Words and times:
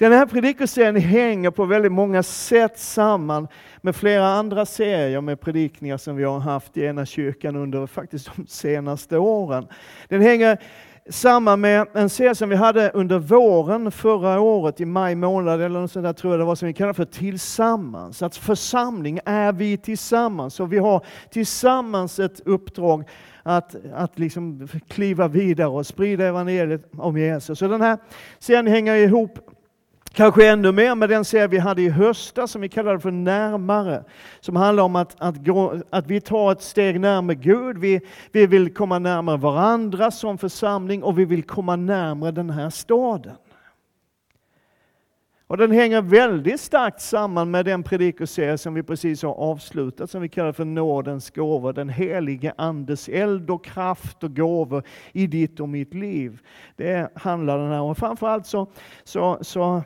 Den 0.00 0.12
här 0.12 0.26
predikoserien 0.26 0.96
hänger 0.96 1.50
på 1.50 1.64
väldigt 1.64 1.92
många 1.92 2.22
sätt 2.22 2.78
samman 2.78 3.48
med 3.80 3.96
flera 3.96 4.26
andra 4.26 4.66
serier 4.66 5.20
med 5.20 5.40
predikningar 5.40 5.96
som 5.96 6.16
vi 6.16 6.24
har 6.24 6.38
haft 6.38 6.76
i 6.76 6.84
ena 6.84 7.06
kyrkan 7.06 7.56
under 7.56 7.86
faktiskt 7.86 8.30
de 8.36 8.46
senaste 8.46 9.18
åren. 9.18 9.66
Den 10.08 10.22
hänger 10.22 10.58
samman 11.08 11.60
med 11.60 11.86
en 11.94 12.10
serie 12.10 12.34
som 12.34 12.48
vi 12.48 12.56
hade 12.56 12.90
under 12.90 13.18
våren 13.18 13.92
förra 13.92 14.40
året, 14.40 14.80
i 14.80 14.84
maj 14.84 15.14
månad, 15.14 15.60
eller 15.60 15.80
något 15.80 15.92
sånt 15.92 16.04
där, 16.04 16.12
tror 16.12 16.32
jag 16.32 16.40
det 16.40 16.44
var, 16.44 16.54
som 16.54 16.68
vi 16.68 16.74
kallar 16.74 16.92
för 16.92 17.04
Tillsammans. 17.04 18.22
Att 18.22 18.36
församling 18.36 19.20
är 19.24 19.52
vi 19.52 19.76
tillsammans, 19.76 20.60
och 20.60 20.72
vi 20.72 20.78
har 20.78 21.04
tillsammans 21.30 22.18
ett 22.18 22.40
uppdrag 22.44 23.04
att, 23.42 23.76
att 23.94 24.18
liksom 24.18 24.68
kliva 24.88 25.28
vidare 25.28 25.68
och 25.68 25.86
sprida 25.86 26.26
evangeliet 26.26 26.84
om 26.96 27.18
Jesus. 27.18 27.58
Så 27.58 27.68
den 27.68 27.80
här 27.80 27.98
serien 28.38 28.66
hänger 28.66 28.94
ihop 28.94 29.49
Kanske 30.12 30.48
ännu 30.48 30.72
mer 30.72 30.94
med 30.94 31.08
den 31.08 31.24
serie 31.24 31.46
vi 31.46 31.58
hade 31.58 31.82
i 31.82 31.88
höstas 31.88 32.50
som 32.50 32.60
vi 32.60 32.68
kallade 32.68 33.00
för 33.00 33.10
Närmare. 33.10 34.04
Som 34.40 34.56
handlar 34.56 34.84
om 34.84 34.96
att, 34.96 35.16
att, 35.18 35.46
gå, 35.46 35.82
att 35.90 36.06
vi 36.06 36.20
tar 36.20 36.52
ett 36.52 36.62
steg 36.62 37.00
närmare 37.00 37.36
Gud. 37.36 37.78
Vi, 37.78 38.00
vi 38.32 38.46
vill 38.46 38.74
komma 38.74 38.98
närmare 38.98 39.36
varandra 39.36 40.10
som 40.10 40.38
församling 40.38 41.02
och 41.02 41.18
vi 41.18 41.24
vill 41.24 41.42
komma 41.42 41.76
närmare 41.76 42.30
den 42.30 42.50
här 42.50 42.70
staden. 42.70 43.36
Och 45.46 45.56
den 45.56 45.70
hänger 45.70 46.02
väldigt 46.02 46.60
starkt 46.60 47.00
samman 47.00 47.50
med 47.50 47.64
den 47.64 47.82
predikoserie 47.82 48.58
som 48.58 48.74
vi 48.74 48.82
precis 48.82 49.22
har 49.22 49.34
avslutat, 49.34 50.10
som 50.10 50.22
vi 50.22 50.28
kallar 50.28 50.52
för 50.52 50.64
Nådens 50.64 51.30
gåvor, 51.30 51.72
den 51.72 51.88
helige 51.88 52.52
Andes 52.56 53.08
eld 53.08 53.50
och 53.50 53.64
kraft 53.64 54.24
och 54.24 54.36
gåvor 54.36 54.82
i 55.12 55.26
ditt 55.26 55.60
och 55.60 55.68
mitt 55.68 55.94
liv. 55.94 56.40
Det 56.76 57.12
handlar 57.14 57.58
den 57.58 57.70
här 57.70 57.80
om. 57.80 57.94
Framförallt 57.94 58.46
så, 58.46 58.66
så, 59.04 59.38
så 59.40 59.82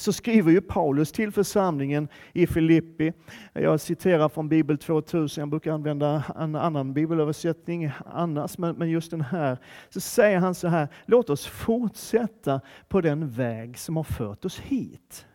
så 0.00 0.12
skriver 0.12 0.52
ju 0.52 0.60
Paulus 0.60 1.12
till 1.12 1.32
församlingen 1.32 2.08
i 2.32 2.46
Filippi. 2.46 3.12
Jag 3.52 3.80
citerar 3.80 4.28
från 4.28 4.48
Bibel 4.48 4.78
2000, 4.78 5.42
jag 5.42 5.48
brukar 5.48 5.72
använda 5.72 6.24
en 6.38 6.54
annan 6.54 6.94
bibelöversättning 6.94 7.90
annars, 8.06 8.58
men 8.58 8.90
just 8.90 9.10
den 9.10 9.20
här. 9.20 9.58
Så 9.88 10.00
säger 10.00 10.38
han 10.38 10.54
så 10.54 10.68
här, 10.68 10.88
låt 11.06 11.30
oss 11.30 11.46
fortsätta 11.46 12.60
på 12.88 13.00
den 13.00 13.30
väg 13.30 13.78
som 13.78 13.96
har 13.96 14.04
fört 14.04 14.44
oss 14.44 14.58
hit. 14.60 15.26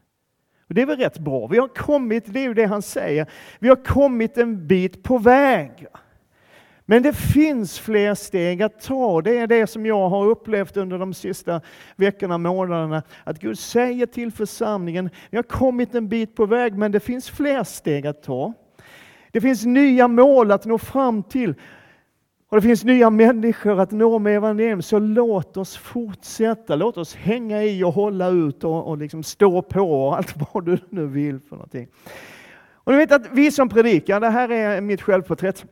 Och 0.67 0.73
det 0.73 0.81
är 0.81 0.85
väl 0.85 0.97
rätt 0.97 1.19
bra, 1.19 1.47
vi 1.47 1.57
har 1.57 1.67
kommit, 1.67 2.33
det 2.33 2.39
är 2.39 2.47
ju 2.47 2.53
det 2.53 2.65
han 2.65 2.81
säger, 2.81 3.27
vi 3.59 3.69
har 3.69 3.83
kommit 3.83 4.37
en 4.37 4.67
bit 4.67 5.03
på 5.03 5.17
väg. 5.17 5.87
Men 6.85 7.03
det 7.03 7.13
finns 7.13 7.79
fler 7.79 8.15
steg 8.15 8.61
att 8.61 8.81
ta. 8.81 9.21
Det 9.21 9.37
är 9.37 9.47
det 9.47 9.67
som 9.67 9.85
jag 9.85 10.09
har 10.09 10.25
upplevt 10.25 10.77
under 10.77 10.97
de 10.97 11.13
sista 11.13 11.61
veckorna, 11.95 12.37
månaderna. 12.37 13.03
Att 13.23 13.39
Gud 13.39 13.59
säger 13.59 14.05
till 14.05 14.31
församlingen, 14.31 15.09
vi 15.29 15.37
har 15.37 15.43
kommit 15.43 15.95
en 15.95 16.09
bit 16.09 16.35
på 16.35 16.45
väg, 16.45 16.77
men 16.77 16.91
det 16.91 16.99
finns 16.99 17.29
fler 17.29 17.63
steg 17.63 18.07
att 18.07 18.23
ta. 18.23 18.53
Det 19.31 19.41
finns 19.41 19.65
nya 19.65 20.07
mål 20.07 20.51
att 20.51 20.65
nå 20.65 20.77
fram 20.77 21.23
till. 21.23 21.55
Och 22.49 22.57
det 22.57 22.61
finns 22.61 22.83
nya 22.83 23.09
människor 23.09 23.79
att 23.79 23.91
nå 23.91 24.19
med 24.19 24.35
evangelium, 24.35 24.81
så 24.81 24.99
låt 24.99 25.57
oss 25.57 25.77
fortsätta. 25.77 26.75
Låt 26.75 26.97
oss 26.97 27.15
hänga 27.15 27.63
i 27.63 27.83
och 27.83 27.93
hålla 27.93 28.29
ut 28.29 28.63
och, 28.63 28.87
och 28.87 28.97
liksom 28.97 29.23
stå 29.23 29.61
på 29.61 30.05
och 30.07 30.17
allt 30.17 30.33
vad 30.53 30.65
du 30.65 30.77
nu 30.89 31.07
vill 31.07 31.39
för 31.39 31.55
någonting. 31.55 31.87
Och 32.73 32.91
du 32.91 32.97
vet 32.97 33.11
att 33.11 33.27
vi 33.31 33.51
som 33.51 33.69
predikar, 33.69 34.19
det 34.19 34.29
här 34.29 34.51
är 34.51 34.81
mitt 34.81 35.01
självporträtt, 35.01 35.65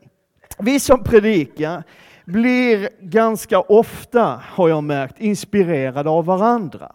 vi 0.59 0.79
som 0.79 1.03
predikar 1.03 1.83
blir 2.25 2.89
ganska 2.99 3.59
ofta, 3.59 4.41
har 4.43 4.69
jag 4.69 4.83
märkt, 4.83 5.19
inspirerade 5.19 6.09
av 6.09 6.25
varandra. 6.25 6.91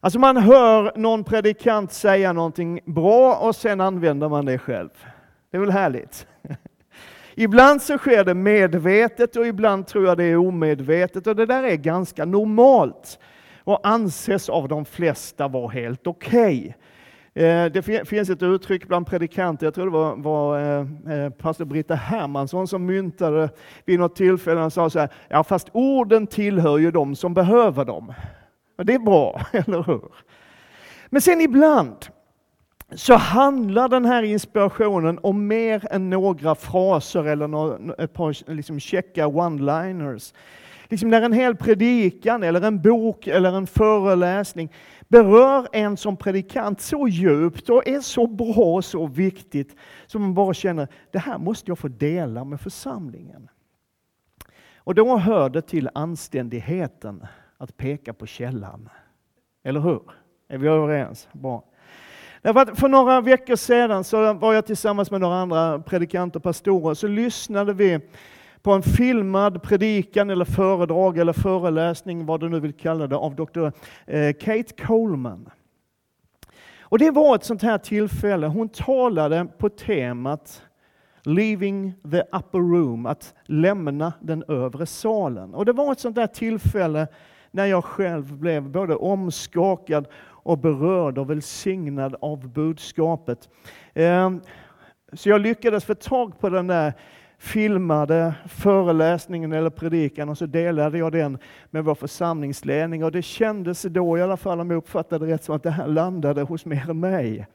Alltså 0.00 0.18
man 0.18 0.36
hör 0.36 0.92
någon 0.96 1.24
predikant 1.24 1.92
säga 1.92 2.32
någonting 2.32 2.80
bra 2.84 3.34
och 3.34 3.56
sen 3.56 3.80
använder 3.80 4.28
man 4.28 4.44
det 4.44 4.58
själv. 4.58 4.90
Det 5.50 5.56
är 5.56 5.60
väl 5.60 5.70
härligt? 5.70 6.26
Ibland 7.34 7.82
så 7.82 7.98
sker 7.98 8.24
det 8.24 8.34
medvetet 8.34 9.36
och 9.36 9.46
ibland 9.46 9.86
tror 9.86 10.06
jag 10.06 10.16
det 10.16 10.24
är 10.24 10.36
omedvetet 10.36 11.26
och 11.26 11.36
det 11.36 11.46
där 11.46 11.62
är 11.62 11.76
ganska 11.76 12.24
normalt 12.24 13.18
och 13.64 13.88
anses 13.88 14.48
av 14.48 14.68
de 14.68 14.84
flesta 14.84 15.48
vara 15.48 15.68
helt 15.68 16.06
okej. 16.06 16.58
Okay. 16.58 16.72
Eh, 17.36 17.64
det 17.64 17.82
finns 18.08 18.30
ett 18.30 18.42
uttryck 18.42 18.88
bland 18.88 19.06
predikanter, 19.06 19.66
jag 19.66 19.74
tror 19.74 19.84
det 19.84 19.90
var, 19.90 20.16
var 20.16 20.60
eh, 20.60 21.14
eh, 21.14 21.30
pastor 21.30 21.64
Britta 21.64 21.94
Hermansson 21.94 22.68
som 22.68 22.86
myntade 22.86 23.50
vid 23.84 23.98
något 23.98 24.16
tillfälle, 24.16 24.60
och 24.60 24.72
sa 24.72 24.90
så 24.90 24.98
här, 24.98 25.08
ja 25.28 25.44
fast 25.44 25.68
orden 25.72 26.26
tillhör 26.26 26.78
ju 26.78 26.90
de 26.90 27.16
som 27.16 27.34
behöver 27.34 27.84
dem. 27.84 28.12
Och 28.78 28.86
det 28.86 28.94
är 28.94 28.98
bra, 28.98 29.40
eller 29.52 29.82
hur? 29.82 30.02
Men 31.06 31.20
sen 31.20 31.40
ibland 31.40 31.96
så 32.94 33.14
handlar 33.14 33.88
den 33.88 34.04
här 34.04 34.22
inspirationen 34.22 35.18
om 35.22 35.46
mer 35.46 35.86
än 35.90 36.10
några 36.10 36.54
fraser 36.54 37.24
eller 37.24 38.02
ett 38.02 38.12
par 38.12 38.52
liksom 38.52 38.80
checka 38.80 39.26
one-liners. 39.26 40.34
Liksom 40.88 41.10
när 41.10 41.22
en 41.22 41.32
hel 41.32 41.56
predikan, 41.56 42.42
eller 42.42 42.60
en 42.60 42.82
bok 42.82 43.26
eller 43.26 43.52
en 43.52 43.66
föreläsning 43.66 44.72
berör 45.08 45.68
en 45.72 45.96
som 45.96 46.16
predikant 46.16 46.80
så 46.80 47.08
djupt 47.08 47.68
och 47.68 47.88
är 47.88 48.00
så 48.00 48.26
bra 48.26 48.74
och 48.74 48.84
så 48.84 49.06
viktigt 49.06 49.76
som 50.06 50.22
man 50.22 50.34
bara 50.34 50.54
känner, 50.54 50.88
det 51.12 51.18
här 51.18 51.38
måste 51.38 51.70
jag 51.70 51.78
få 51.78 51.88
dela 51.88 52.44
med 52.44 52.60
församlingen. 52.60 53.48
Och 54.76 54.94
då 54.94 55.16
hör 55.16 55.50
det 55.50 55.62
till 55.62 55.90
anständigheten 55.94 57.26
att 57.58 57.76
peka 57.76 58.12
på 58.12 58.26
källan. 58.26 58.88
Eller 59.64 59.80
hur? 59.80 60.02
Är 60.48 60.58
vi 60.58 60.68
överens? 60.68 61.28
Bra. 61.32 61.64
för 62.74 62.88
några 62.88 63.20
veckor 63.20 63.56
sedan 63.56 64.04
så 64.04 64.34
var 64.34 64.54
jag 64.54 64.66
tillsammans 64.66 65.10
med 65.10 65.20
några 65.20 65.36
andra 65.36 65.78
predikanter 65.78 66.38
och 66.38 66.42
pastorer, 66.42 66.94
så 66.94 67.08
lyssnade 67.08 67.72
vi 67.72 68.00
på 68.66 68.72
en 68.72 68.82
filmad 68.82 69.62
predikan 69.62 70.30
eller 70.30 70.44
föredrag 70.44 71.18
eller 71.18 71.32
föreläsning, 71.32 72.26
vad 72.26 72.40
du 72.40 72.48
nu 72.48 72.60
vill 72.60 72.72
kalla 72.72 73.06
det, 73.06 73.16
av 73.16 73.34
Dr. 73.34 73.70
Eh, 74.06 74.32
Kate 74.32 74.84
Coleman. 74.86 75.50
Och 76.80 76.98
det 76.98 77.10
var 77.10 77.34
ett 77.34 77.44
sånt 77.44 77.62
här 77.62 77.78
tillfälle. 77.78 78.46
Hon 78.46 78.68
talade 78.68 79.46
på 79.58 79.68
temat 79.68 80.62
Leaving 81.22 81.94
the 82.10 82.20
upper 82.20 82.58
room, 82.58 83.06
att 83.06 83.34
lämna 83.44 84.12
den 84.20 84.44
övre 84.48 84.86
salen. 84.86 85.54
Och 85.54 85.64
det 85.64 85.72
var 85.72 85.92
ett 85.92 86.00
sånt 86.00 86.16
där 86.16 86.26
tillfälle 86.26 87.08
när 87.50 87.66
jag 87.66 87.84
själv 87.84 88.36
blev 88.36 88.70
både 88.70 88.96
omskakad 88.96 90.08
och 90.24 90.58
berörd 90.58 91.18
och 91.18 91.30
välsignad 91.30 92.16
av 92.20 92.48
budskapet. 92.48 93.48
Ehm, 93.94 94.40
så 95.12 95.28
jag 95.28 95.40
lyckades 95.40 95.84
få 95.84 95.94
tag 95.94 96.40
på 96.40 96.48
den 96.48 96.66
där 96.66 96.92
filmade 97.46 98.34
föreläsningen 98.48 99.52
eller 99.52 99.70
predikan 99.70 100.28
och 100.28 100.38
så 100.38 100.46
delade 100.46 100.98
jag 100.98 101.12
den 101.12 101.38
med 101.70 101.84
vår 101.84 101.94
församlingsledning 101.94 103.04
och 103.04 103.12
det 103.12 103.22
kändes 103.22 103.82
då 103.82 104.18
i 104.18 104.22
alla 104.22 104.36
fall, 104.36 104.60
om 104.60 104.70
jag 104.70 104.78
uppfattade 104.78 105.26
det 105.26 105.32
rätt, 105.32 105.44
som 105.44 105.56
att 105.56 105.62
det 105.62 105.70
här 105.70 105.86
landade 105.86 106.42
hos 106.42 106.64
mer 106.64 106.90
än 106.90 107.00
mig. 107.00 107.46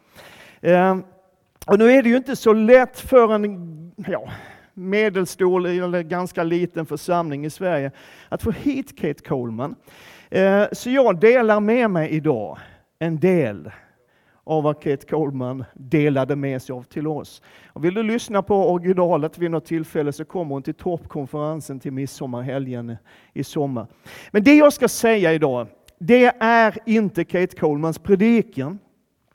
Ehm, 0.61 1.03
och 1.67 1.79
nu 1.79 1.91
är 1.91 2.03
det 2.03 2.09
ju 2.09 2.17
inte 2.17 2.35
så 2.35 2.53
lätt 2.53 2.99
för 2.99 3.33
en 3.33 3.91
ja, 4.07 4.29
medelstor 4.73 5.67
eller 5.67 6.01
ganska 6.01 6.43
liten 6.43 6.85
församling 6.85 7.45
i 7.45 7.49
Sverige 7.49 7.91
att 8.29 8.41
få 8.41 8.51
hit 8.51 8.99
Kate 8.99 9.23
Coleman. 9.23 9.75
Ehm, 10.29 10.67
så 10.71 10.89
jag 10.89 11.19
delar 11.19 11.59
med 11.59 11.89
mig 11.89 12.09
idag 12.09 12.57
en 12.99 13.19
del 13.19 13.71
av 14.43 14.63
vad 14.63 14.81
Kate 14.81 15.05
Coleman 15.05 15.63
delade 15.73 16.35
med 16.35 16.61
sig 16.61 16.73
av 16.73 16.83
till 16.83 17.07
oss. 17.07 17.41
Och 17.67 17.85
vill 17.85 17.93
du 17.93 18.03
lyssna 18.03 18.41
på 18.41 18.71
originalet 18.71 19.37
vid 19.37 19.51
något 19.51 19.65
tillfälle 19.65 20.13
så 20.13 20.25
kommer 20.25 20.55
hon 20.55 20.63
till 20.63 20.73
toppkonferensen 20.73 21.79
till 21.79 21.93
midsommarhelgen 21.93 22.97
i 23.33 23.43
sommar. 23.43 23.87
Men 24.31 24.43
det 24.43 24.55
jag 24.55 24.73
ska 24.73 24.87
säga 24.87 25.33
idag, 25.33 25.67
det 25.99 26.25
är 26.39 26.77
inte 26.85 27.23
Kate 27.23 27.57
Colemans 27.57 27.99
predikan. 27.99 28.79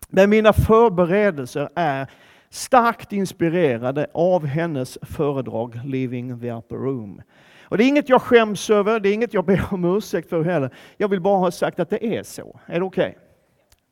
Men 0.08 0.31
mina 0.31 0.52
förberedelser 0.52 1.69
är 1.75 2.10
starkt 2.50 3.12
inspirerade 3.12 4.06
av 4.14 4.46
hennes 4.46 4.98
föredrag 5.02 5.81
Living 5.84 6.40
the 6.40 6.52
upper 6.52 6.76
room. 6.76 7.22
Och 7.62 7.78
det 7.78 7.84
är 7.84 7.88
inget 7.88 8.08
jag 8.08 8.22
skäms 8.22 8.70
över, 8.70 9.00
det 9.00 9.08
är 9.08 9.12
inget 9.12 9.34
jag 9.34 9.44
ber 9.44 9.64
om 9.70 9.96
ursäkt 9.96 10.28
för 10.28 10.42
heller. 10.42 10.75
Jag 10.96 11.08
vill 11.08 11.20
bara 11.20 11.38
ha 11.38 11.50
sagt 11.50 11.81
att 11.81 11.90
det 11.90 12.16
är 12.16 12.22
så. 12.22 12.60
Är 12.66 12.81
det 12.81 12.86
okej? 12.86 13.08
Okay? 13.08 13.20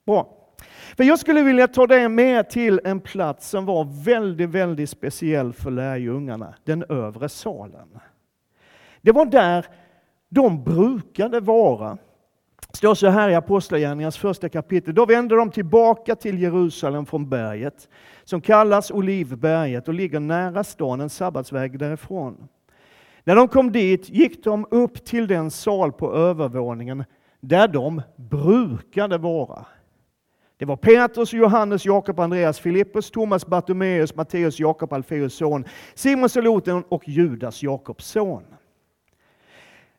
Bra. 0.07 0.44
För 0.97 1.05
jag 1.05 1.19
skulle 1.19 1.43
vilja 1.43 1.69
ta 1.69 1.87
dig 1.87 2.09
med 2.09 2.51
till 2.51 2.81
en 2.85 3.01
plats 3.01 3.49
som 3.49 3.65
var 3.67 4.05
väldigt, 4.05 4.51
väldigt 4.51 4.91
speciell 4.91 5.53
för 5.53 5.71
lärjungarna, 5.71 6.55
den 6.65 6.85
övre 6.89 7.29
salen. 7.29 7.99
Det 9.03 9.13
var 9.13 9.27
där 9.27 9.67
de 10.29 10.65
brukade 10.65 11.41
vara. 11.41 11.99
Det 12.71 12.77
står 12.77 12.95
så 12.95 13.09
här 13.09 13.29
i 13.29 13.35
Apostlagärningarnas 13.35 14.17
första 14.17 14.49
kapitel. 14.49 14.95
Då 14.95 15.07
vände 15.07 15.37
de 15.37 15.51
tillbaka 15.51 16.17
till 16.17 16.43
Jerusalem 16.43 17.07
från 17.07 17.29
berget, 17.29 17.89
som 18.25 18.41
kallas 18.41 18.91
Olivberget 18.91 19.89
och 19.89 19.95
ligger 19.95 20.21
nära 20.21 20.65
stan, 20.65 21.01
en 21.01 21.11
sabbatsväg 21.11 21.79
därifrån. 21.79 22.49
När 23.25 23.37
de 23.37 23.49
kom 23.49 23.73
dit 23.73 24.09
gick 24.09 24.45
de 24.45 24.67
upp 24.71 25.05
till 25.05 25.27
den 25.27 25.51
sal 25.51 25.93
på 25.93 26.15
övervåningen 26.15 27.05
där 27.41 27.69
de 27.69 28.03
brukade 28.17 29.19
vara. 29.19 29.67
Det 30.65 30.69
var 30.69 30.77
Petrus, 30.77 31.33
Johannes, 31.33 31.87
Jakob, 31.87 32.21
Andreas, 32.21 32.61
Filippus, 32.61 33.11
Thomas, 33.11 33.47
Bartomeus, 33.47 34.15
Matteus, 34.15 34.61
Jakob, 34.61 34.93
Alfeus 34.93 35.35
son, 35.35 35.65
Simon 35.95 36.29
Seloten 36.29 36.85
och 36.89 37.09
Judas, 37.09 37.63
Jakobs 37.63 38.07
son. 38.07 38.43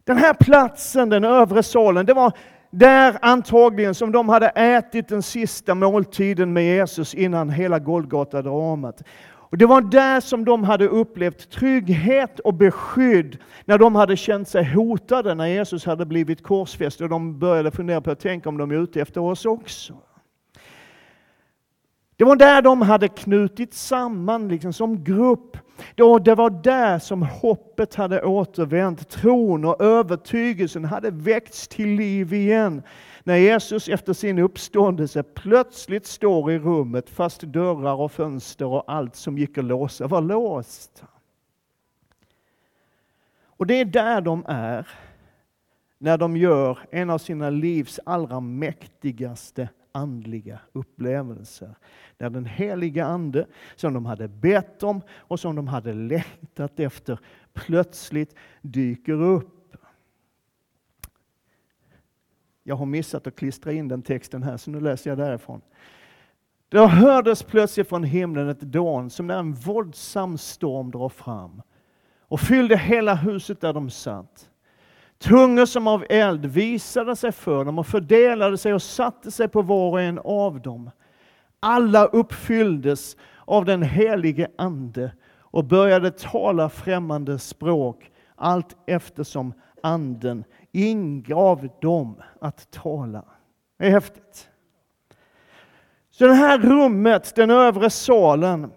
Den 0.04 0.18
här 0.18 0.34
platsen, 0.34 1.10
den 1.10 1.24
övre 1.24 1.64
salen, 1.64 2.06
det 2.06 2.14
var 2.14 2.32
där 2.70 3.18
antagligen 3.22 3.96
som 3.96 4.12
de 4.12 4.30
hade 4.30 4.48
ätit 4.48 5.08
den 5.08 5.24
sista 5.24 5.76
måltiden 5.76 6.54
med 6.54 6.64
Jesus 6.64 7.14
innan 7.14 7.50
hela 7.50 7.80
Golgata-dramat. 7.80 9.04
Och 9.28 9.58
det 9.58 9.66
var 9.66 9.82
där 9.82 10.20
som 10.20 10.46
de 10.46 10.64
hade 10.64 10.88
upplevt 10.88 11.50
trygghet 11.52 12.40
och 12.40 12.54
beskydd 12.54 13.38
när 13.66 13.78
de 13.78 13.96
hade 13.96 14.18
känt 14.18 14.48
sig 14.48 14.74
hotade 14.74 15.36
när 15.36 15.48
Jesus 15.48 15.86
hade 15.86 16.06
blivit 16.06 16.44
korsfäst 16.44 17.02
och 17.02 17.10
de 17.10 17.40
började 17.40 17.72
fundera 17.72 18.02
på 18.02 18.12
att 18.12 18.20
tänka 18.20 18.50
om 18.50 18.58
de 18.58 18.72
är 18.72 18.76
ute 18.76 19.02
efter 19.02 19.22
oss 19.22 19.46
också. 19.46 19.94
Det 22.18 22.24
var 22.24 22.36
där 22.36 22.62
de 22.62 22.82
hade 22.82 23.08
knutit 23.08 23.74
samman 23.74 24.48
liksom, 24.48 24.74
som 24.74 25.04
grupp. 25.04 25.58
Det 25.96 26.36
var 26.36 26.64
där 26.64 27.00
som 27.00 27.22
hoppet 27.22 27.96
hade 27.96 28.24
återvänt. 28.24 29.10
Tron 29.10 29.66
och 29.66 29.82
övertygelsen 29.82 30.86
hade 30.86 31.12
väckts 31.12 31.68
till 31.68 31.90
liv 31.90 32.34
igen. 32.34 32.84
När 33.24 33.36
Jesus 33.36 33.90
efter 33.90 34.14
sin 34.14 34.40
uppståndelse 34.40 35.24
plötsligt 35.24 36.06
står 36.06 36.52
i 36.52 36.60
rummet 36.60 37.10
fast 37.10 37.42
dörrar 37.42 38.02
och 38.02 38.12
fönster 38.12 38.66
och 38.66 38.84
allt 38.88 39.16
som 39.16 39.38
gick 39.38 39.58
att 39.58 39.66
låsa 39.66 40.08
var 40.08 40.22
låst. 40.22 41.04
Och 43.46 43.68
det 43.68 43.80
är 43.80 43.86
där 43.86 44.22
de 44.22 44.46
är 44.48 44.88
när 45.98 46.18
de 46.18 46.38
gör 46.38 46.80
en 46.92 47.10
av 47.10 47.18
sina 47.18 47.50
livs 47.50 48.00
allra 48.06 48.40
mäktigaste 48.40 49.70
andliga 49.96 50.60
upplevelser. 50.74 51.76
Där 52.18 52.30
den 52.30 52.46
heliga 52.46 53.06
Ande, 53.06 53.48
som 53.76 53.94
de 53.94 54.06
hade 54.06 54.28
bett 54.28 54.84
om 54.84 55.02
och 55.12 55.40
som 55.40 55.56
de 55.56 55.68
hade 55.68 55.94
längtat 55.94 56.80
efter, 56.80 57.20
plötsligt 57.54 58.36
dyker 58.62 59.22
upp. 59.22 59.76
Jag 62.64 62.76
har 62.76 62.86
missat 62.86 63.28
att 63.28 63.36
klistra 63.36 63.72
in 63.72 63.88
den 63.88 64.02
texten 64.02 64.44
här, 64.44 64.58
så 64.58 64.72
nu 64.72 64.80
läser 64.80 65.10
jag 65.10 65.18
därifrån. 65.18 65.62
Det 66.70 66.88
hördes 66.88 67.44
plötsligt 67.44 67.90
från 67.90 68.04
himlen 68.04 68.50
ett 68.50 68.62
dån 68.62 69.10
som 69.10 69.28
när 69.28 69.40
en 69.40 69.54
våldsam 69.54 70.38
storm 70.38 70.92
drar 70.92 71.10
fram 71.10 71.62
och 72.20 72.40
fyllde 72.40 72.78
hela 72.78 73.16
huset 73.16 73.62
där 73.62 73.74
de 73.74 73.90
satt. 73.90 74.50
Tungor 75.26 75.66
som 75.66 75.88
av 75.88 76.06
eld 76.10 76.46
visade 76.46 77.16
sig 77.16 77.32
för 77.32 77.66
dem 77.66 77.80
och 77.80 77.88
fördelade 77.88 78.58
sig 78.58 78.74
och 78.74 78.82
satte 78.82 79.32
sig 79.32 79.48
på 79.48 79.62
var 79.62 79.90
och 79.90 80.02
en 80.02 80.20
av 80.24 80.62
dem. 80.62 80.92
Alla 81.60 82.06
uppfylldes 82.06 83.18
av 83.46 83.66
den 83.66 83.84
helige 83.84 84.48
Ande 84.58 85.12
och 85.40 85.66
började 85.66 86.12
tala 86.12 86.70
främmande 86.70 87.40
språk 87.40 88.12
allt 88.36 88.76
eftersom 88.88 89.54
Anden 89.84 90.44
ingav 90.72 91.70
dem 91.82 92.22
att 92.42 92.72
tala. 92.72 93.26
Det 93.80 93.86
är 93.86 93.92
häftigt. 93.92 94.50
Så 96.12 96.28
det 96.28 96.34
här 96.34 96.60
rummet, 96.60 97.36
den 97.36 97.52
övre 97.52 97.90
salen, 97.90 98.72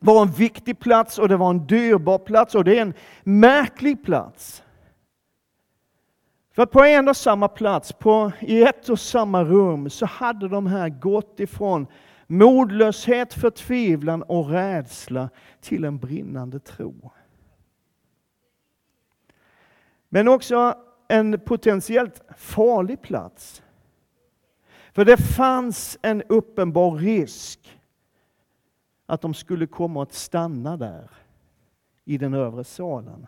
var 0.00 0.22
en 0.22 0.30
viktig 0.32 0.78
plats 0.78 1.18
och 1.18 1.28
det 1.28 1.36
var 1.36 1.50
en 1.50 1.66
dyrbar 1.66 2.18
plats 2.18 2.54
och 2.54 2.64
det 2.64 2.78
är 2.78 2.82
en 2.82 2.94
märklig 3.24 4.04
plats. 4.04 4.64
För 6.54 6.66
på 6.66 6.84
en 6.84 7.08
och 7.08 7.16
samma 7.16 7.48
plats, 7.48 7.92
på, 7.92 8.32
i 8.40 8.62
ett 8.62 8.88
och 8.88 9.00
samma 9.00 9.44
rum, 9.44 9.90
så 9.90 10.06
hade 10.06 10.48
de 10.48 10.66
här 10.66 10.88
gått 10.88 11.40
ifrån 11.40 11.86
modlöshet, 12.26 13.34
förtvivlan 13.34 14.22
och 14.22 14.50
rädsla 14.50 15.30
till 15.60 15.84
en 15.84 15.98
brinnande 15.98 16.60
tro. 16.60 17.10
Men 20.08 20.28
också 20.28 20.74
en 21.08 21.40
potentiellt 21.40 22.22
farlig 22.36 23.02
plats. 23.02 23.62
För 24.92 25.04
det 25.04 25.16
fanns 25.16 25.98
en 26.02 26.22
uppenbar 26.22 26.90
risk 26.90 27.80
att 29.06 29.20
de 29.20 29.34
skulle 29.34 29.66
komma 29.66 30.02
att 30.02 30.12
stanna 30.12 30.76
där 30.76 31.10
i 32.04 32.18
den 32.18 32.34
övre 32.34 32.64
salen. 32.64 33.26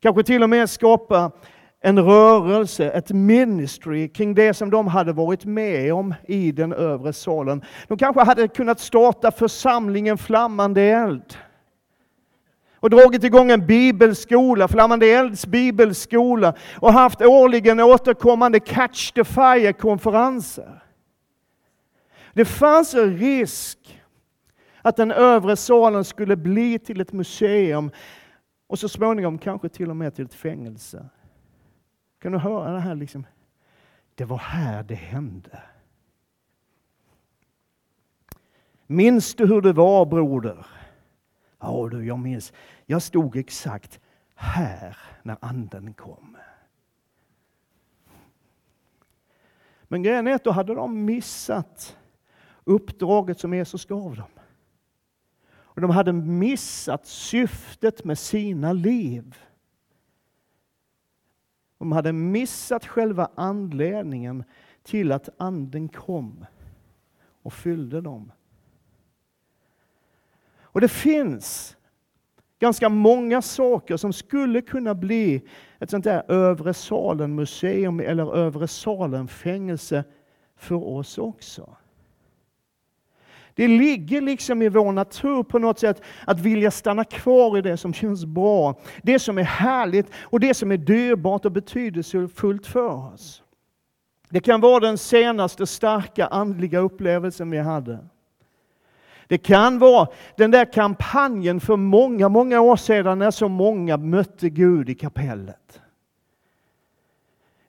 Kanske 0.00 0.22
till 0.22 0.42
och 0.42 0.50
med 0.50 0.70
skapa 0.70 1.32
en 1.80 1.98
rörelse, 1.98 2.90
ett 2.90 3.10
ministry 3.10 4.08
kring 4.08 4.34
det 4.34 4.54
som 4.54 4.70
de 4.70 4.86
hade 4.86 5.12
varit 5.12 5.44
med 5.44 5.94
om 5.94 6.14
i 6.28 6.52
den 6.52 6.72
övre 6.72 7.12
salen. 7.12 7.64
De 7.88 7.98
kanske 7.98 8.22
hade 8.22 8.48
kunnat 8.48 8.80
starta 8.80 9.30
församlingen 9.30 10.18
Flammande 10.18 10.82
eld 10.82 11.36
och 12.80 12.90
dragit 12.90 13.24
igång 13.24 13.50
en 13.50 13.66
bibelskola, 13.66 14.68
Flammande 14.68 15.06
elds 15.06 15.46
bibelskola 15.46 16.54
och 16.76 16.92
haft 16.92 17.22
årligen 17.22 17.80
återkommande 17.80 18.60
Catch 18.60 19.12
the 19.12 19.24
Fire-konferenser. 19.24 20.82
Det 22.32 22.44
fanns 22.44 22.94
en 22.94 23.18
risk 23.18 24.02
att 24.82 24.96
den 24.96 25.12
övre 25.12 25.56
salen 25.56 26.04
skulle 26.04 26.36
bli 26.36 26.78
till 26.78 27.00
ett 27.00 27.12
museum 27.12 27.90
och 28.66 28.78
så 28.78 28.88
småningom 28.88 29.38
kanske 29.38 29.68
till 29.68 29.90
och 29.90 29.96
med 29.96 30.14
till 30.14 30.24
ett 30.24 30.34
fängelse. 30.34 31.08
Kan 32.18 32.32
du 32.32 32.38
höra 32.38 32.72
det 32.72 32.80
här? 32.80 32.94
Liksom? 32.94 33.26
Det 34.14 34.24
var 34.24 34.38
här 34.38 34.82
det 34.82 34.94
hände. 34.94 35.62
Minns 38.86 39.34
du 39.34 39.46
hur 39.46 39.60
det 39.60 39.72
var 39.72 40.06
broder? 40.06 40.66
Ja 41.58 41.88
du, 41.90 42.06
jag 42.06 42.18
minns. 42.18 42.52
Jag 42.86 43.02
stod 43.02 43.36
exakt 43.36 44.00
här 44.34 44.96
när 45.22 45.36
anden 45.40 45.94
kom. 45.94 46.36
Men 49.82 50.02
grejen 50.02 50.26
är 50.26 50.34
att 50.34 50.44
då 50.44 50.50
hade 50.50 50.74
de 50.74 51.04
missat 51.04 51.96
uppdraget 52.64 53.40
som 53.40 53.54
Jesus 53.54 53.84
gav 53.84 54.16
dem. 54.16 54.30
Och 55.50 55.80
de 55.80 55.90
hade 55.90 56.12
missat 56.12 57.06
syftet 57.06 58.04
med 58.04 58.18
sina 58.18 58.72
liv. 58.72 59.36
De 61.78 61.92
hade 61.92 62.12
missat 62.12 62.86
själva 62.86 63.30
anledningen 63.34 64.44
till 64.82 65.12
att 65.12 65.28
anden 65.36 65.88
kom 65.88 66.46
och 67.42 67.52
fyllde 67.52 68.00
dem. 68.00 68.32
Och 70.60 70.80
det 70.80 70.88
finns 70.88 71.76
ganska 72.58 72.88
många 72.88 73.42
saker 73.42 73.96
som 73.96 74.12
skulle 74.12 74.60
kunna 74.60 74.94
bli 74.94 75.42
ett 75.78 75.90
sånt 75.90 76.04
där 76.04 76.30
övre 76.30 76.74
salen 76.74 77.34
museum 77.34 78.00
eller 78.00 78.36
övre 78.36 78.68
salen 78.68 79.28
fängelse 79.28 80.04
för 80.56 80.84
oss 80.88 81.18
också. 81.18 81.76
Det 83.58 83.68
ligger 83.68 84.20
liksom 84.20 84.62
i 84.62 84.68
vår 84.68 84.92
natur 84.92 85.42
på 85.42 85.58
något 85.58 85.78
sätt 85.78 86.02
att 86.26 86.40
vilja 86.40 86.70
stanna 86.70 87.04
kvar 87.04 87.58
i 87.58 87.62
det 87.62 87.76
som 87.76 87.94
känns 87.94 88.24
bra, 88.24 88.80
det 89.02 89.18
som 89.18 89.38
är 89.38 89.42
härligt 89.42 90.06
och 90.22 90.40
det 90.40 90.54
som 90.54 90.72
är 90.72 90.76
dyrbart 90.76 91.44
och 91.44 91.52
betydelsefullt 91.52 92.66
för 92.66 93.12
oss. 93.12 93.42
Det 94.28 94.40
kan 94.40 94.60
vara 94.60 94.80
den 94.80 94.98
senaste 94.98 95.66
starka 95.66 96.26
andliga 96.26 96.78
upplevelsen 96.78 97.50
vi 97.50 97.58
hade. 97.58 97.98
Det 99.26 99.38
kan 99.38 99.78
vara 99.78 100.08
den 100.36 100.50
där 100.50 100.72
kampanjen 100.72 101.60
för 101.60 101.76
många, 101.76 102.28
många 102.28 102.60
år 102.60 102.76
sedan 102.76 103.18
när 103.18 103.30
så 103.30 103.48
många 103.48 103.96
mötte 103.96 104.50
Gud 104.50 104.90
i 104.90 104.94
kapellet. 104.94 105.80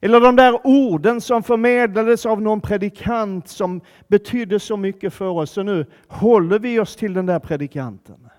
Eller 0.01 0.19
de 0.19 0.35
där 0.35 0.67
orden 0.67 1.21
som 1.21 1.43
förmedlades 1.43 2.25
av 2.25 2.41
någon 2.41 2.61
predikant 2.61 3.47
som 3.47 3.81
betydde 4.07 4.59
så 4.59 4.77
mycket 4.77 5.13
för 5.13 5.29
oss. 5.29 5.51
Så 5.51 5.63
nu 5.63 5.85
håller 6.07 6.59
vi 6.59 6.79
oss 6.79 6.95
till 6.95 7.13
den 7.13 7.25
där 7.25 7.39
predikanten. 7.39 8.29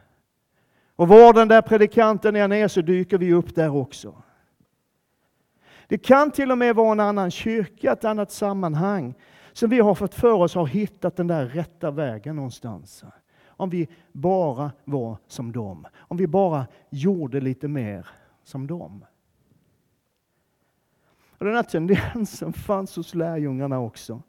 Och 0.97 1.09
var 1.09 1.33
den 1.33 1.49
där 1.49 1.63
predikanten 1.63 2.37
än 2.37 2.53
är 2.53 2.69
så 2.69 2.81
dyker 2.81 3.19
vi 3.19 3.33
upp 3.33 3.55
där 3.55 3.77
också. 3.77 4.23
Det 5.87 5.99
kan 5.99 6.31
till 6.31 6.53
och 6.53 6.59
med 6.59 6.77
vara 6.77 6.93
en 6.93 7.01
annan 7.01 7.31
kyrka, 7.31 7.93
ett 7.93 8.05
annat 8.05 8.33
sammanhang 8.33 9.15
som 9.53 9.71
vi 9.71 9.81
har 9.81 9.95
fått 9.95 10.15
för 10.15 10.33
oss 10.33 10.55
har 10.55 10.67
hittat 10.67 11.17
den 11.17 11.27
där 11.27 11.47
rätta 11.47 11.91
vägen 11.91 12.37
någonstans. 12.37 13.05
Om 13.47 13.71
vi 13.71 13.89
bara 14.13 14.73
var 14.85 15.17
som 15.27 15.53
dem. 15.53 15.87
Om 15.97 16.17
vi 16.17 16.27
bara 16.27 16.67
gjorde 16.91 17.41
lite 17.41 17.69
mer 17.69 18.09
som 18.45 18.67
dem. 18.67 19.05
Och 21.41 21.47
den 21.47 21.55
här 21.55 21.63
tendensen 21.63 22.53
fanns 22.53 22.97
hos 22.97 23.15
lärjungarna 23.15 23.81
också. 23.81 24.23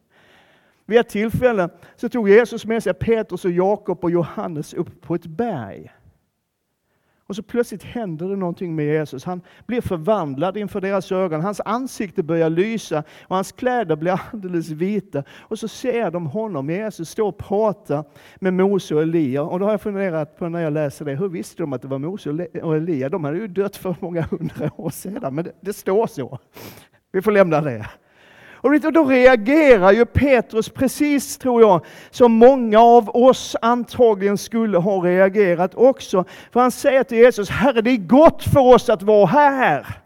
Vid 0.85 0.99
ett 0.99 1.09
tillfälle 1.09 1.69
så 1.95 2.09
tog 2.09 2.29
Jesus 2.29 2.65
med 2.65 2.83
sig 2.83 2.93
Petrus 2.93 3.45
och 3.45 3.51
Jakob 3.51 4.03
och 4.03 4.11
Johannes 4.11 4.73
upp 4.73 5.01
på 5.01 5.15
ett 5.15 5.25
berg. 5.25 5.91
Och 7.31 7.35
så 7.35 7.43
plötsligt 7.43 7.83
händer 7.83 8.29
det 8.29 8.35
någonting 8.35 8.75
med 8.75 8.85
Jesus. 8.85 9.25
Han 9.25 9.41
blir 9.65 9.81
förvandlad 9.81 10.57
inför 10.57 10.81
deras 10.81 11.11
ögon. 11.11 11.41
Hans 11.41 11.61
ansikte 11.65 12.23
börjar 12.23 12.49
lysa 12.49 13.03
och 13.21 13.35
hans 13.35 13.51
kläder 13.51 13.95
blir 13.95 14.11
alldeles 14.33 14.69
vita. 14.69 15.23
Och 15.39 15.59
så 15.59 15.67
ser 15.67 16.11
de 16.11 16.25
honom, 16.25 16.69
Jesus, 16.69 17.09
stå 17.09 17.27
och 17.27 17.37
prata 17.37 18.03
med 18.39 18.53
Mose 18.53 18.95
och 18.95 19.01
Elia. 19.01 19.43
Och 19.43 19.59
då 19.59 19.65
har 19.65 19.71
jag 19.71 19.81
funderat 19.81 20.37
på 20.37 20.49
när 20.49 20.61
jag 20.61 20.73
läser 20.73 21.05
det, 21.05 21.15
hur 21.15 21.29
visste 21.29 21.63
de 21.63 21.73
att 21.73 21.81
det 21.81 21.87
var 21.87 21.99
Mose 21.99 22.49
och 22.63 22.75
Elia? 22.75 23.09
De 23.09 23.23
hade 23.23 23.37
ju 23.37 23.47
dött 23.47 23.75
för 23.75 23.95
många 23.99 24.21
hundra 24.21 24.71
år 24.77 24.89
sedan, 24.89 25.35
men 25.35 25.45
det, 25.45 25.51
det 25.61 25.73
står 25.73 26.07
så. 26.07 26.39
Vi 27.11 27.21
får 27.21 27.31
lämna 27.31 27.61
det. 27.61 27.89
Och 28.61 28.93
då 28.93 29.05
reagerar 29.05 29.91
ju 29.91 30.05
Petrus 30.05 30.69
precis, 30.69 31.37
tror 31.37 31.61
jag, 31.61 31.85
som 32.09 32.31
många 32.31 32.79
av 32.79 33.09
oss 33.09 33.55
antagligen 33.61 34.37
skulle 34.37 34.77
ha 34.77 35.05
reagerat 35.05 35.75
också. 35.75 36.25
För 36.51 36.59
han 36.59 36.71
säger 36.71 37.03
till 37.03 37.17
Jesus, 37.17 37.49
Herre 37.49 37.81
det 37.81 37.91
är 37.91 37.97
gott 37.97 38.43
för 38.43 38.59
oss 38.59 38.89
att 38.89 39.03
vara 39.03 39.25
här. 39.25 40.01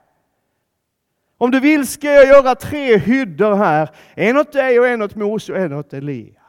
Om 1.37 1.51
du 1.51 1.59
vill 1.59 1.87
ska 1.87 2.11
jag 2.11 2.27
göra 2.27 2.55
tre 2.55 2.97
hyddor 2.97 3.55
här, 3.55 3.89
en 4.15 4.37
åt 4.37 4.51
dig 4.51 4.79
och 4.79 4.87
en 4.87 5.01
åt 5.01 5.15
Mose 5.15 5.53
och 5.53 5.59
en 5.59 5.73
åt 5.73 5.93
Elia. 5.93 6.41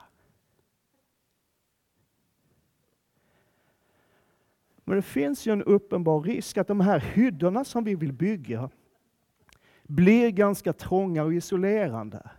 Men 4.84 4.96
det 4.96 5.02
finns 5.02 5.46
ju 5.46 5.52
en 5.52 5.62
uppenbar 5.62 6.20
risk 6.20 6.58
att 6.58 6.68
de 6.68 6.80
här 6.80 6.98
hyddorna 6.98 7.64
som 7.64 7.84
vi 7.84 7.94
vill 7.94 8.12
bygga, 8.12 8.70
blir 9.86 10.30
ganska 10.30 10.72
trånga 10.72 11.22
och 11.22 11.34
isolerande. 11.34 12.30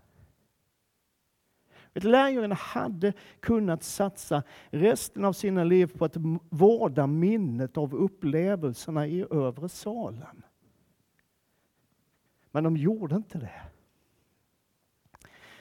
Lärjungarna 1.94 2.56
hade 2.56 3.14
kunnat 3.40 3.84
satsa 3.84 4.44
resten 4.70 5.26
av 5.26 5.34
sina 5.34 5.64
liv 5.64 5.98
på 5.98 6.06
att 6.06 6.18
vårda 6.50 7.08
minnet 7.08 7.78
av 7.78 7.96
upplevelserna 7.96 9.08
i 9.08 9.26
övre 9.32 9.70
salen. 9.70 10.44
Men 12.52 12.64
de 12.64 12.78
gjorde 12.78 13.16
inte 13.16 13.38
det. 13.38 13.62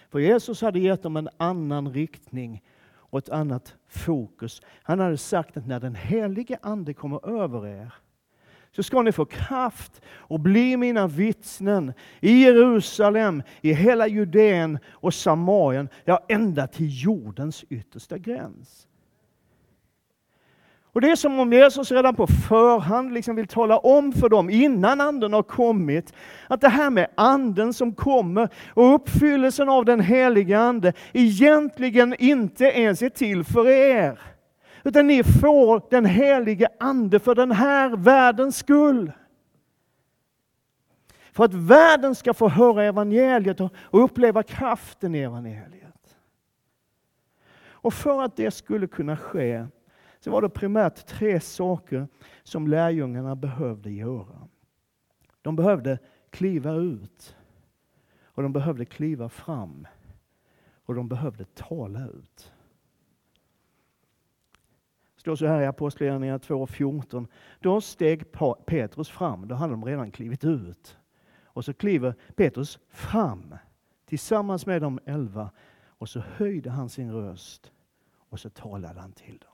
För 0.09 0.19
Jesus 0.19 0.61
hade 0.61 0.79
gett 0.79 1.03
dem 1.03 1.17
en 1.17 1.29
annan 1.37 1.93
riktning 1.93 2.63
och 2.89 3.19
ett 3.19 3.29
annat 3.29 3.77
fokus. 3.87 4.63
Han 4.83 5.01
hade 5.01 5.19
sagt 5.19 5.57
att 5.57 5.67
när 5.67 5.81
den 5.81 5.95
helige 5.95 6.59
Ande 6.63 6.95
kommer 6.95 7.43
över 7.43 7.67
er 7.67 7.95
så 8.77 8.83
ska 8.83 9.03
ni 9.03 9.13
få 9.13 9.25
kraft 9.25 10.01
och 10.09 10.41
bli 10.41 10.77
mina 10.77 11.07
vittnen 11.07 11.93
i 12.21 12.43
Jerusalem, 12.43 13.43
i 13.61 13.73
hela 13.73 14.07
Judeen 14.07 14.79
och 14.93 15.15
Samarien, 15.15 15.89
ja 16.05 16.25
ända 16.29 16.67
till 16.67 17.05
jordens 17.05 17.65
yttersta 17.69 18.19
gräns. 18.19 18.87
Och 20.93 21.01
Det 21.01 21.11
är 21.11 21.17
som 21.17 21.41
om 21.41 21.53
Jesus 21.53 21.93
redan 21.93 22.15
på 22.15 22.27
förhand 22.27 23.15
liksom 23.15 23.37
vill 23.37 23.47
tala 23.47 23.79
om 23.79 24.13
för 24.13 24.29
dem, 24.29 24.51
innan 24.51 25.01
anden 25.01 25.33
har 25.33 25.43
kommit, 25.43 26.13
att 26.49 26.61
det 26.61 26.69
här 26.69 26.91
med 26.91 27.07
anden 27.15 27.73
som 27.73 27.95
kommer 27.95 28.49
och 28.75 28.95
uppfyllelsen 28.95 29.69
av 29.69 29.85
den 29.85 30.01
heliga 30.01 30.59
Ande 30.59 30.93
egentligen 31.13 32.15
inte 32.19 32.65
ens 32.65 33.03
är 33.03 33.09
till 33.09 33.45
för 33.45 33.69
er. 33.69 34.36
Utan 34.87 35.07
ni 35.07 35.25
får 35.25 35.91
den 35.91 36.05
helige 36.05 36.69
Ande 36.81 37.19
för 37.19 37.35
den 37.35 37.53
här 37.53 37.97
världens 37.97 38.57
skull. 38.57 39.13
För 41.33 41.45
att 41.45 41.55
världen 41.55 42.15
ska 42.15 42.35
få 42.35 42.49
höra 42.49 42.85
evangeliet 42.85 43.61
och 43.61 43.73
uppleva 43.91 44.43
kraften 44.43 45.15
i 45.15 45.19
evangeliet. 45.19 46.17
Och 47.59 47.95
för 47.95 48.23
att 48.23 48.37
det 48.37 48.51
skulle 48.51 48.87
kunna 48.87 49.17
ske 49.17 49.67
så 50.21 50.31
var 50.31 50.43
det 50.43 50.49
primärt 50.49 51.07
tre 51.07 51.41
saker 51.41 52.09
som 52.43 52.69
lärjungarna 52.69 53.37
behövde 53.37 53.91
göra. 53.91 54.49
De 55.43 55.57
behövde 55.57 55.99
kliva 56.31 56.73
ut 56.73 57.37
och 58.25 58.43
de 58.43 58.53
behövde 58.53 58.85
kliva 58.85 59.29
fram 59.29 59.87
och 60.85 60.95
de 60.95 61.09
behövde 61.09 61.45
tala 61.45 62.07
ut 62.07 62.53
står 65.27 65.37
så 65.37 65.47
här 65.47 65.63
i 65.63 65.67
Apostlagärningarna 65.67 66.39
2.14. 66.39 67.27
Då 67.61 67.81
steg 67.81 68.25
Petrus 68.67 69.09
fram, 69.09 69.49
då 69.49 69.55
hade 69.55 69.73
de 69.73 69.85
redan 69.85 70.11
klivit 70.11 70.45
ut. 70.45 70.99
Och 71.45 71.65
så 71.65 71.75
kliver 71.75 72.15
Petrus 72.37 72.79
fram 72.89 73.55
tillsammans 74.05 74.67
med 74.67 74.83
de 74.83 75.01
elva 75.07 75.51
och 75.87 76.09
så 76.09 76.21
höjde 76.21 76.71
han 76.71 76.89
sin 76.89 77.13
röst 77.13 77.73
och 78.31 78.41
så 78.41 78.51
talade 78.51 79.01
han 79.01 79.13
till 79.13 79.39
dem. 79.39 79.53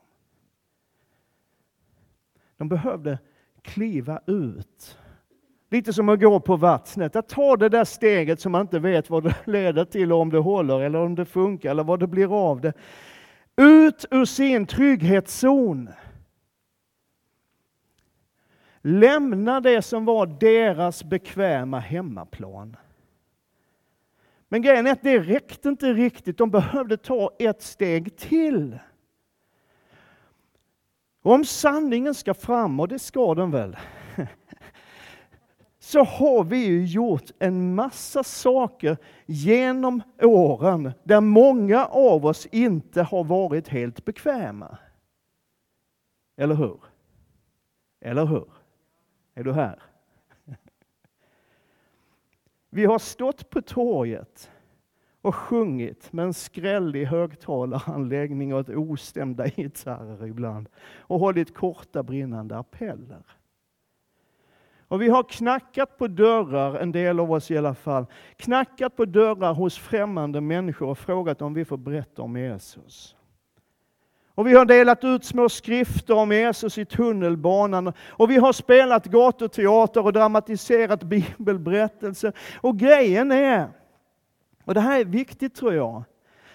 De 2.57 2.69
behövde 2.69 3.19
kliva 3.61 4.21
ut. 4.27 4.97
Lite 5.69 5.93
som 5.93 6.09
att 6.09 6.19
gå 6.19 6.39
på 6.39 6.55
vattnet, 6.55 7.15
att 7.15 7.29
ta 7.29 7.55
det 7.55 7.69
där 7.69 7.85
steget 7.85 8.39
som 8.39 8.51
man 8.51 8.61
inte 8.61 8.79
vet 8.79 9.09
vad 9.09 9.23
det 9.23 9.35
leder 9.45 9.85
till, 9.85 10.11
om 10.11 10.29
det 10.29 10.39
håller 10.39 10.79
eller 10.79 10.99
om 10.99 11.15
det 11.15 11.25
funkar 11.25 11.71
eller 11.71 11.83
vad 11.83 11.99
det 11.99 12.07
blir 12.07 12.49
av 12.49 12.61
det. 12.61 12.73
Ut 13.55 14.05
ur 14.11 14.25
sin 14.25 14.65
trygghetszon. 14.65 15.89
Lämna 18.81 19.61
det 19.61 19.81
som 19.81 20.05
var 20.05 20.25
deras 20.25 21.03
bekväma 21.03 21.79
hemmaplan. 21.79 22.77
Men 24.47 24.61
grejen 24.61 24.87
är 24.87 24.91
att 24.91 25.03
det 25.03 25.19
räckte 25.19 25.69
inte 25.69 25.93
riktigt. 25.93 26.37
De 26.37 26.51
behövde 26.51 26.97
ta 26.97 27.31
ett 27.39 27.61
steg 27.61 28.17
till. 28.17 28.79
Om 31.21 31.45
sanningen 31.45 32.13
ska 32.15 32.33
fram, 32.33 32.79
och 32.79 32.87
det 32.87 32.99
ska 32.99 33.35
den 33.35 33.51
väl, 33.51 33.77
så 35.83 36.03
har 36.03 36.43
vi 36.43 36.65
ju 36.65 36.85
gjort 36.85 37.31
en 37.39 37.75
massa 37.75 38.23
saker 38.23 38.97
genom 39.25 40.01
åren 40.21 40.91
där 41.03 41.21
många 41.21 41.85
av 41.85 42.25
oss 42.25 42.45
inte 42.45 43.01
har 43.01 43.23
varit 43.23 43.67
helt 43.67 44.05
bekväma. 44.05 44.77
Eller 46.37 46.55
hur? 46.55 46.79
Eller 48.01 48.25
hur? 48.25 48.45
Är 49.33 49.43
du 49.43 49.53
här? 49.53 49.79
Vi 52.69 52.85
har 52.85 52.99
stått 52.99 53.49
på 53.49 53.61
torget 53.61 54.51
och 55.21 55.35
sjungit 55.35 56.13
med 56.13 56.25
en 56.25 56.33
skrällig 56.33 57.05
högtalaranläggning 57.05 58.53
och 58.53 58.59
ett 58.59 58.69
ostämda 58.69 59.47
gitarrer 59.47 60.27
ibland 60.27 60.69
och 60.97 61.19
hållit 61.19 61.53
korta 61.53 62.03
brinnande 62.03 62.57
appeller. 62.57 63.23
Och 64.93 65.01
vi 65.01 65.09
har 65.09 65.23
knackat 65.23 65.97
på 65.97 66.07
dörrar, 66.07 66.75
en 66.75 66.91
del 66.91 67.19
av 67.19 67.31
oss 67.31 67.51
i 67.51 67.57
alla 67.57 67.73
fall, 67.73 68.05
knackat 68.37 68.95
på 68.95 69.05
dörrar 69.05 69.53
hos 69.53 69.77
främmande 69.77 70.41
människor 70.41 70.89
och 70.89 70.97
frågat 70.97 71.41
om 71.41 71.53
vi 71.53 71.65
får 71.65 71.77
berätta 71.77 72.21
om 72.21 72.37
Jesus. 72.37 73.15
Och 74.35 74.47
vi 74.47 74.55
har 74.55 74.65
delat 74.65 75.03
ut 75.03 75.25
små 75.25 75.49
skrifter 75.49 76.13
om 76.13 76.31
Jesus 76.31 76.77
i 76.77 76.85
tunnelbanan. 76.85 77.93
Och 78.09 78.31
vi 78.31 78.37
har 78.37 78.53
spelat 78.53 79.05
gatuteater 79.05 80.05
och 80.05 80.13
dramatiserat 80.13 81.03
bibelberättelser. 81.03 82.33
Och 82.61 82.77
grejen 82.77 83.31
är, 83.31 83.67
och 84.65 84.73
det 84.73 84.81
här 84.81 84.99
är 84.99 85.05
viktigt 85.05 85.55
tror 85.55 85.73
jag, 85.73 86.03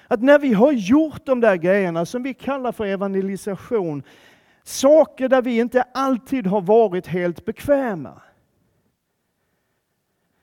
att 0.08 0.22
när 0.22 0.38
vi 0.38 0.52
har 0.52 0.72
gjort 0.72 1.26
de 1.26 1.40
där 1.40 1.56
grejerna 1.56 2.06
som 2.06 2.22
vi 2.22 2.34
kallar 2.34 2.72
för 2.72 2.86
evangelisation, 2.86 4.02
saker 4.62 5.28
där 5.28 5.42
vi 5.42 5.58
inte 5.58 5.82
alltid 5.94 6.46
har 6.46 6.60
varit 6.60 7.06
helt 7.06 7.44
bekväma, 7.44 8.22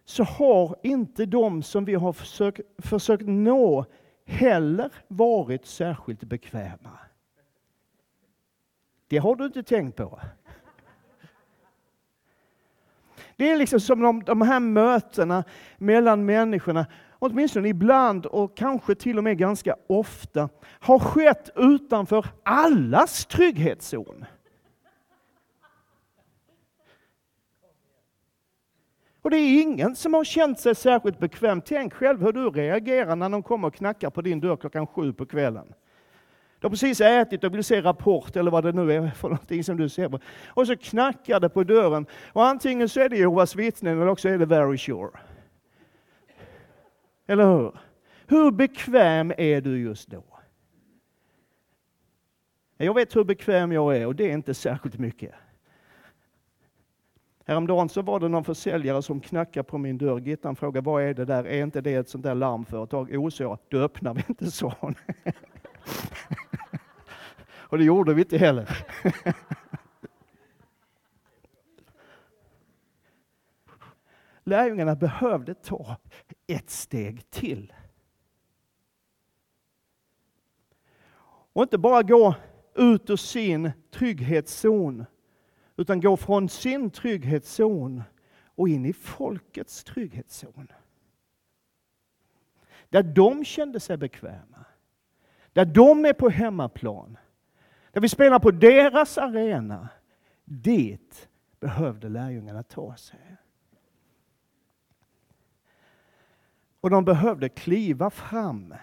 så 0.05 0.23
har 0.23 0.75
inte 0.83 1.25
de 1.25 1.63
som 1.63 1.85
vi 1.85 1.93
har 1.93 2.13
försökt, 2.13 2.61
försökt 2.77 3.27
nå 3.27 3.85
heller 4.25 4.91
varit 5.07 5.65
särskilt 5.65 6.23
bekväma. 6.23 6.99
Det 9.07 9.17
har 9.17 9.35
du 9.35 9.45
inte 9.45 9.63
tänkt 9.63 9.97
på. 9.97 10.19
Det 13.35 13.51
är 13.51 13.57
liksom 13.57 13.79
som 13.79 14.05
om 14.05 14.23
de 14.23 14.41
här 14.41 14.59
mötena 14.59 15.43
mellan 15.77 16.25
människorna, 16.25 16.85
åtminstone 17.19 17.69
ibland 17.69 18.25
och 18.25 18.57
kanske 18.57 18.95
till 18.95 19.17
och 19.17 19.23
med 19.23 19.37
ganska 19.37 19.75
ofta, 19.87 20.49
har 20.61 20.99
skett 20.99 21.49
utanför 21.55 22.25
allas 22.43 23.25
trygghetszon. 23.25 24.25
Och 29.25 29.31
det 29.31 29.37
är 29.37 29.61
ingen 29.61 29.95
som 29.95 30.13
har 30.13 30.23
känt 30.23 30.59
sig 30.59 30.75
särskilt 30.75 31.19
bekväm. 31.19 31.61
Tänk 31.61 31.93
själv 31.93 32.21
hur 32.21 32.31
du 32.31 32.49
reagerar 32.49 33.15
när 33.15 33.29
de 33.29 33.43
kommer 33.43 33.67
och 33.67 33.73
knackar 33.73 34.09
på 34.09 34.21
din 34.21 34.39
dörr 34.39 34.57
klockan 34.57 34.87
sju 34.87 35.13
på 35.13 35.25
kvällen. 35.25 35.73
Du 36.59 36.65
har 36.65 36.69
precis 36.69 37.01
ätit 37.01 37.43
och 37.43 37.55
vill 37.55 37.63
se 37.63 37.81
Rapport 37.81 38.35
eller 38.35 38.51
vad 38.51 38.63
det 38.63 38.71
nu 38.71 38.93
är 38.93 39.09
för 39.09 39.29
någonting 39.29 39.63
som 39.63 39.77
du 39.77 39.89
ser 39.89 40.09
på. 40.09 40.19
Och 40.47 40.67
så 40.67 40.77
knackar 40.77 41.39
det 41.39 41.49
på 41.49 41.63
dörren. 41.63 42.05
Och 42.33 42.45
antingen 42.45 42.89
så 42.89 42.99
är 42.99 43.09
det 43.09 43.17
Jehovas 43.17 43.55
vittnen 43.55 43.97
eller 43.97 44.07
också 44.07 44.29
är 44.29 44.37
det 44.37 44.45
Very 44.45 44.77
Sure. 44.77 45.19
Eller 47.27 47.45
hur? 47.45 47.79
Hur 48.27 48.51
bekväm 48.51 49.33
är 49.37 49.61
du 49.61 49.81
just 49.81 50.07
då? 50.07 50.23
Jag 52.77 52.93
vet 52.93 53.15
hur 53.15 53.23
bekväm 53.23 53.71
jag 53.71 53.97
är 53.97 54.07
och 54.07 54.15
det 54.15 54.29
är 54.29 54.33
inte 54.33 54.53
särskilt 54.53 54.99
mycket. 54.99 55.33
Häromdagen 57.47 57.89
så 57.89 58.01
var 58.01 58.19
det 58.19 58.27
någon 58.27 58.43
försäljare 58.43 59.01
som 59.01 59.19
knackade 59.19 59.63
på 59.63 59.77
min 59.77 59.97
dörr. 59.97 60.19
Gittan 60.19 60.55
frågade, 60.55 60.85
vad 60.85 61.03
är 61.03 61.13
det 61.13 61.25
där? 61.25 61.47
Är 61.47 61.63
inte 61.63 61.81
det 61.81 61.93
ett 61.93 62.09
sånt 62.09 62.23
där 62.23 62.35
larmföretag? 62.35 63.07
Jo, 63.11 63.31
så 63.31 63.43
jag. 63.43 63.59
Då 63.67 63.77
öppnar 63.77 64.13
vi 64.13 64.23
inte, 64.29 64.51
sa 64.51 64.75
hon. 64.79 64.95
Och 67.53 67.77
det 67.77 67.83
gjorde 67.83 68.13
vi 68.13 68.21
inte 68.21 68.37
heller. 68.37 68.87
Lärjungarna 74.43 74.95
behövde 74.95 75.53
ta 75.53 75.97
ett 76.47 76.69
steg 76.69 77.29
till. 77.29 77.73
Och 81.53 81.63
inte 81.63 81.77
bara 81.77 82.03
gå 82.03 82.35
ut 82.75 83.09
ur 83.09 83.15
sin 83.15 83.71
trygghetszon, 83.91 85.05
utan 85.77 86.01
gå 86.01 86.17
från 86.17 86.49
sin 86.49 86.91
trygghetszon 86.91 88.03
och 88.45 88.69
in 88.69 88.85
i 88.85 88.93
folkets 88.93 89.83
trygghetszon. 89.83 90.67
Där 92.89 93.03
de 93.03 93.45
kände 93.45 93.79
sig 93.79 93.97
bekväma. 93.97 94.65
Där 95.53 95.65
de 95.65 96.05
är 96.05 96.13
på 96.13 96.29
hemmaplan. 96.29 97.17
Där 97.91 98.01
vi 98.01 98.09
spelar 98.09 98.39
på 98.39 98.51
deras 98.51 99.17
arena. 99.17 99.89
Dit 100.45 101.29
behövde 101.59 102.09
lärjungarna 102.09 102.63
ta 102.63 102.95
sig. 102.95 103.37
Och 106.81 106.89
de 106.89 107.05
behövde 107.05 107.49
kliva 107.49 108.09
fram 108.09 108.75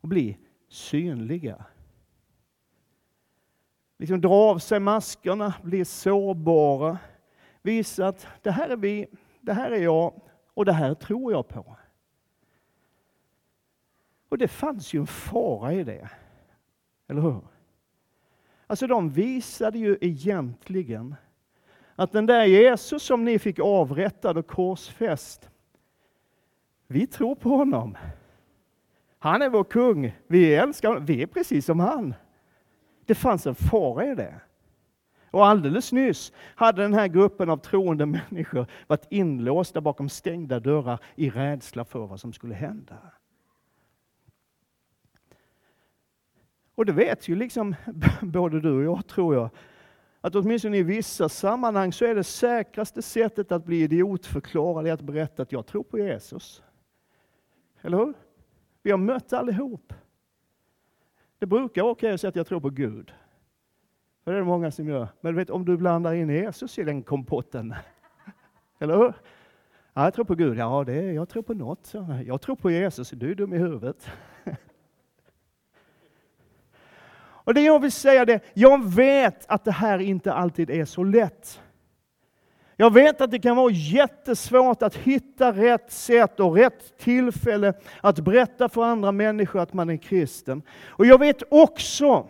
och 0.00 0.08
bli 0.08 0.38
synliga. 0.68 1.64
Liksom 3.98 4.20
dra 4.20 4.34
av 4.34 4.58
sig 4.58 4.80
maskerna, 4.80 5.54
bli 5.62 5.84
sårbara, 5.84 6.98
visa 7.62 8.08
att 8.08 8.26
det 8.42 8.50
här 8.50 8.68
är 8.68 8.76
vi, 8.76 9.06
det 9.40 9.52
här 9.52 9.70
är 9.70 9.82
jag 9.82 10.20
och 10.54 10.64
det 10.64 10.72
här 10.72 10.94
tror 10.94 11.32
jag 11.32 11.48
på. 11.48 11.76
Och 14.28 14.38
det 14.38 14.48
fanns 14.48 14.94
ju 14.94 15.00
en 15.00 15.06
fara 15.06 15.72
i 15.72 15.84
det. 15.84 16.10
Eller 17.08 17.22
hur? 17.22 17.40
Alltså 18.66 18.86
de 18.86 19.10
visade 19.10 19.78
ju 19.78 19.98
egentligen 20.00 21.14
att 21.94 22.12
den 22.12 22.26
där 22.26 22.44
Jesus 22.44 23.02
som 23.02 23.24
ni 23.24 23.38
fick 23.38 23.58
avrättad 23.58 24.38
och 24.38 24.46
korsfäst, 24.46 25.50
vi 26.86 27.06
tror 27.06 27.34
på 27.34 27.48
honom. 27.48 27.96
Han 29.18 29.42
är 29.42 29.48
vår 29.48 29.64
kung. 29.64 30.16
Vi 30.26 30.54
älskar 30.54 30.88
honom. 30.88 31.04
Vi 31.04 31.22
är 31.22 31.26
precis 31.26 31.66
som 31.66 31.80
han. 31.80 32.14
Det 33.06 33.14
fanns 33.14 33.46
en 33.46 33.54
fara 33.54 34.06
i 34.06 34.14
det. 34.14 34.40
Och 35.30 35.46
alldeles 35.46 35.92
nyss 35.92 36.32
hade 36.54 36.82
den 36.82 36.94
här 36.94 37.08
gruppen 37.08 37.50
av 37.50 37.56
troende 37.56 38.06
människor 38.06 38.66
varit 38.86 39.06
inlåsta 39.10 39.80
bakom 39.80 40.08
stängda 40.08 40.60
dörrar 40.60 40.98
i 41.14 41.30
rädsla 41.30 41.84
för 41.84 42.06
vad 42.06 42.20
som 42.20 42.32
skulle 42.32 42.54
hända. 42.54 42.96
Och 46.74 46.86
det 46.86 46.92
vet 46.92 47.28
ju 47.28 47.36
liksom 47.36 47.74
både 48.22 48.60
du 48.60 48.72
och 48.72 48.84
jag, 48.84 49.06
tror 49.06 49.34
jag, 49.34 49.50
att 50.20 50.34
åtminstone 50.34 50.76
i 50.76 50.82
vissa 50.82 51.28
sammanhang 51.28 51.92
så 51.92 52.04
är 52.04 52.14
det 52.14 52.24
säkraste 52.24 53.02
sättet 53.02 53.52
att 53.52 53.64
bli 53.64 53.82
idiotförklarad 53.82 54.86
att 54.86 55.00
berätta 55.00 55.42
att 55.42 55.52
jag 55.52 55.66
tror 55.66 55.82
på 55.82 55.98
Jesus. 55.98 56.62
Eller 57.80 57.98
hur? 57.98 58.14
Vi 58.82 58.90
har 58.90 58.98
mött 58.98 59.32
allihop. 59.32 59.92
Det 61.38 61.46
brukar 61.46 61.82
vara 61.82 61.92
okej 61.92 62.12
att 62.12 62.20
säga 62.20 62.28
att 62.28 62.36
jag 62.36 62.46
tror 62.46 62.60
på 62.60 62.70
Gud. 62.70 63.12
För 64.24 64.30
det 64.30 64.36
är 64.36 64.40
det 64.40 64.46
många 64.46 64.70
som 64.70 64.88
gör. 64.88 65.08
Men 65.20 65.32
du 65.32 65.36
vet, 65.36 65.50
om 65.50 65.64
du 65.64 65.76
blandar 65.76 66.14
in 66.14 66.28
Jesus 66.28 66.78
i 66.78 66.84
den 66.84 67.02
kompotten. 67.02 67.74
Eller 68.78 68.96
hur? 68.96 69.14
Ja, 69.94 70.04
jag 70.04 70.14
tror 70.14 70.24
på 70.24 70.34
Gud. 70.34 70.58
Ja, 70.58 70.84
det 70.84 70.92
är, 70.92 71.12
jag 71.12 71.28
tror 71.28 71.42
på 71.42 71.54
något. 71.54 71.94
Jag 72.26 72.40
tror 72.40 72.56
på 72.56 72.70
Jesus. 72.70 73.10
Du 73.10 73.30
är 73.30 73.34
dum 73.34 73.52
i 73.52 73.58
huvudet. 73.58 74.10
Och 77.46 77.54
det 77.54 77.60
jag 77.60 77.80
vill 77.80 77.92
säga 77.92 78.22
är, 78.22 78.40
jag 78.54 78.84
vet 78.84 79.46
att 79.48 79.64
det 79.64 79.72
här 79.72 79.98
inte 79.98 80.32
alltid 80.32 80.70
är 80.70 80.84
så 80.84 81.04
lätt. 81.04 81.62
Jag 82.76 82.92
vet 82.92 83.20
att 83.20 83.30
det 83.30 83.38
kan 83.38 83.56
vara 83.56 83.70
jättesvårt 83.72 84.82
att 84.82 84.96
hitta 84.96 85.52
rätt 85.52 85.92
sätt 85.92 86.40
och 86.40 86.56
rätt 86.56 86.98
tillfälle 86.98 87.74
att 88.00 88.20
berätta 88.20 88.68
för 88.68 88.82
andra 88.84 89.12
människor 89.12 89.60
att 89.60 89.72
man 89.72 89.90
är 89.90 89.96
kristen. 89.96 90.62
Och 90.88 91.06
jag 91.06 91.18
vet 91.18 91.42
också, 91.50 92.28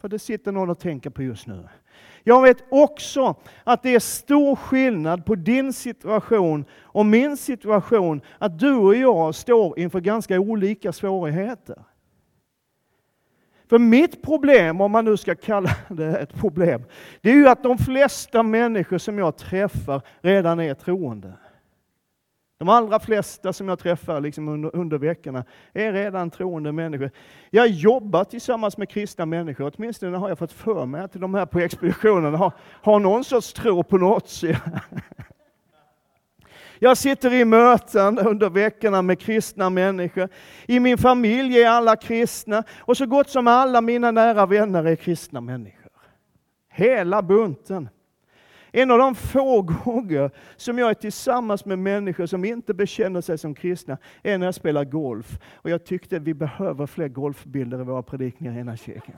för 0.00 0.08
det 0.08 0.18
sitter 0.18 0.52
någon 0.52 0.70
och 0.70 0.78
tänker 0.78 1.10
på 1.10 1.22
just 1.22 1.46
nu, 1.46 1.68
jag 2.24 2.42
vet 2.42 2.64
också 2.70 3.34
att 3.64 3.82
det 3.82 3.94
är 3.94 4.00
stor 4.00 4.56
skillnad 4.56 5.26
på 5.26 5.34
din 5.34 5.72
situation 5.72 6.64
och 6.80 7.06
min 7.06 7.36
situation, 7.36 8.20
att 8.38 8.58
du 8.58 8.74
och 8.74 8.94
jag 8.94 9.34
står 9.34 9.78
inför 9.78 10.00
ganska 10.00 10.40
olika 10.40 10.92
svårigheter. 10.92 11.84
För 13.72 13.78
mitt 13.78 14.22
problem, 14.22 14.80
om 14.80 14.92
man 14.92 15.04
nu 15.04 15.16
ska 15.16 15.34
kalla 15.34 15.70
det 15.88 16.18
ett 16.18 16.34
problem, 16.34 16.84
det 17.20 17.30
är 17.30 17.34
ju 17.34 17.48
att 17.48 17.62
de 17.62 17.78
flesta 17.78 18.42
människor 18.42 18.98
som 18.98 19.18
jag 19.18 19.36
träffar 19.36 20.02
redan 20.20 20.60
är 20.60 20.74
troende. 20.74 21.32
De 22.58 22.68
allra 22.68 23.00
flesta 23.00 23.52
som 23.52 23.68
jag 23.68 23.78
träffar 23.78 24.20
liksom 24.20 24.48
under, 24.48 24.76
under 24.76 24.98
veckorna 24.98 25.44
är 25.72 25.92
redan 25.92 26.30
troende 26.30 26.72
människor. 26.72 27.10
Jag 27.50 27.68
jobbar 27.68 28.24
tillsammans 28.24 28.76
med 28.76 28.88
kristna 28.88 29.26
människor, 29.26 29.72
åtminstone 29.76 30.16
har 30.16 30.28
jag 30.28 30.38
fått 30.38 30.52
för 30.52 30.86
mig 30.86 31.00
att 31.00 31.12
de 31.12 31.34
här 31.34 31.46
på 31.46 31.58
expeditionen 31.58 32.34
har, 32.34 32.52
har 32.82 33.00
någon 33.00 33.24
sorts 33.24 33.52
tro 33.52 33.82
på 33.82 33.98
något. 33.98 34.42
Jag 36.84 36.96
sitter 36.96 37.34
i 37.34 37.44
möten 37.44 38.18
under 38.18 38.50
veckorna 38.50 39.02
med 39.02 39.20
kristna 39.20 39.70
människor. 39.70 40.28
I 40.66 40.80
min 40.80 40.98
familj 40.98 41.62
är 41.62 41.68
alla 41.68 41.96
kristna 41.96 42.64
och 42.78 42.96
så 42.96 43.06
gott 43.06 43.30
som 43.30 43.46
alla 43.46 43.80
mina 43.80 44.10
nära 44.10 44.46
vänner 44.46 44.84
är 44.84 44.96
kristna 44.96 45.40
människor. 45.40 45.92
Hela 46.70 47.22
bunten. 47.22 47.88
En 48.72 48.90
av 48.90 48.98
de 48.98 49.14
få 49.14 49.62
gånger 49.62 50.30
som 50.56 50.78
jag 50.78 50.90
är 50.90 50.94
tillsammans 50.94 51.64
med 51.64 51.78
människor 51.78 52.26
som 52.26 52.44
inte 52.44 52.74
bekänner 52.74 53.20
sig 53.20 53.38
som 53.38 53.54
kristna 53.54 53.98
är 54.22 54.38
när 54.38 54.46
jag 54.46 54.54
spelar 54.54 54.84
golf. 54.84 55.38
Och 55.54 55.70
jag 55.70 55.84
tyckte 55.84 56.18
vi 56.18 56.34
behöver 56.34 56.86
fler 56.86 57.08
golfbilder 57.08 57.80
i 57.80 57.84
våra 57.84 58.02
predikningar 58.02 58.56
i 58.56 58.60
ena 58.60 58.76
kyrkan. 58.76 59.14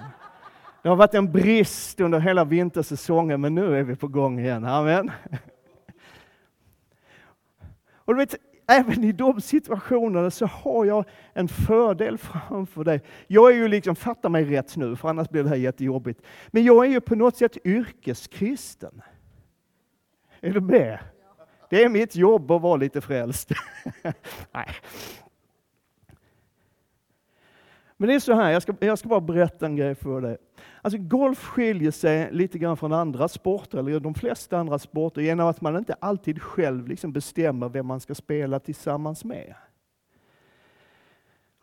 Det 0.82 0.88
har 0.88 0.96
varit 0.96 1.14
en 1.14 1.32
brist 1.32 2.00
under 2.00 2.20
hela 2.20 2.44
vintersäsongen, 2.44 3.40
men 3.40 3.54
nu 3.54 3.78
är 3.78 3.82
vi 3.82 3.96
på 3.96 4.08
gång 4.08 4.40
igen. 4.40 4.64
Amen. 4.64 5.10
Och 8.04 8.14
du 8.14 8.18
vet, 8.18 8.34
även 8.66 9.04
i 9.04 9.12
de 9.12 9.40
situationerna 9.40 10.30
så 10.30 10.46
har 10.46 10.84
jag 10.84 11.04
en 11.32 11.48
fördel 11.48 12.18
framför 12.18 12.84
dig. 12.84 13.02
Jag 13.26 13.50
är 13.50 13.54
ju 13.56 13.68
liksom, 13.68 13.96
fatta 13.96 14.28
mig 14.28 14.44
rätt 14.44 14.76
nu, 14.76 14.96
för 14.96 15.08
annars 15.08 15.28
blir 15.28 15.42
det 15.42 15.48
här 15.48 15.56
jättejobbigt. 15.56 16.22
Men 16.48 16.64
jag 16.64 16.86
är 16.86 16.90
ju 16.90 17.00
på 17.00 17.14
något 17.14 17.36
sätt 17.36 17.56
yrkeskristen. 17.64 19.02
Är 20.40 20.52
du 20.52 20.60
med? 20.60 20.98
Det 21.70 21.84
är 21.84 21.88
mitt 21.88 22.16
jobb 22.16 22.50
att 22.50 22.62
vara 22.62 22.76
lite 22.76 23.00
frälst. 23.00 23.50
Nej. 24.52 24.68
Men 27.96 28.08
det 28.08 28.14
är 28.14 28.20
så 28.20 28.32
här, 28.32 28.50
jag 28.50 28.62
ska, 28.62 28.74
jag 28.80 28.98
ska 28.98 29.08
bara 29.08 29.20
berätta 29.20 29.66
en 29.66 29.76
grej 29.76 29.94
för 29.94 30.20
dig. 30.20 30.36
Alltså 30.82 30.98
golf 30.98 31.44
skiljer 31.44 31.90
sig 31.90 32.28
lite 32.32 32.58
grann 32.58 32.76
från 32.76 32.92
andra 32.92 33.28
sporter, 33.28 33.78
eller 33.78 34.00
de 34.00 34.14
flesta 34.14 34.58
andra 34.58 34.78
sporter, 34.78 35.20
genom 35.20 35.46
att 35.46 35.60
man 35.60 35.76
inte 35.76 35.94
alltid 35.94 36.42
själv 36.42 36.88
liksom 36.88 37.12
bestämmer 37.12 37.68
vem 37.68 37.86
man 37.86 38.00
ska 38.00 38.14
spela 38.14 38.60
tillsammans 38.60 39.24
med. 39.24 39.54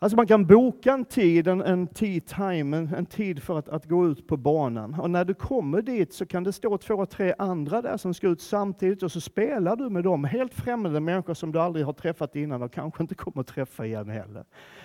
Alltså 0.02 0.16
man 0.16 0.26
kan 0.26 0.46
boka 0.46 0.92
en 0.92 1.04
tid, 1.04 1.48
en, 1.48 1.60
en 1.60 1.86
tid, 1.86 2.26
time, 2.26 2.76
en, 2.76 2.94
en, 2.94 3.06
tid 3.06 3.42
för 3.42 3.58
att, 3.58 3.68
att 3.68 3.86
gå 3.86 4.06
ut 4.06 4.26
på 4.26 4.36
banan. 4.36 5.00
Och 5.00 5.10
när 5.10 5.24
du 5.24 5.34
kommer 5.34 5.82
dit 5.82 6.12
så 6.12 6.26
kan 6.26 6.44
det 6.44 6.52
stå 6.52 6.78
två, 6.78 7.06
tre 7.06 7.34
andra 7.38 7.82
där 7.82 7.96
som 7.96 8.14
ska 8.14 8.28
ut 8.28 8.40
samtidigt 8.40 9.02
och 9.02 9.12
så 9.12 9.20
spelar 9.20 9.76
du 9.76 9.90
med 9.90 10.04
dem, 10.04 10.24
helt 10.24 10.54
främmande 10.54 11.00
människor 11.00 11.34
som 11.34 11.52
du 11.52 11.58
aldrig 11.58 11.86
har 11.86 11.92
träffat 11.92 12.36
innan 12.36 12.62
och 12.62 12.72
kanske 12.72 13.02
inte 13.02 13.14
kommer 13.14 13.40
att 13.40 13.46
träffa 13.46 13.86
igen 13.86 14.08
heller. 14.08 14.44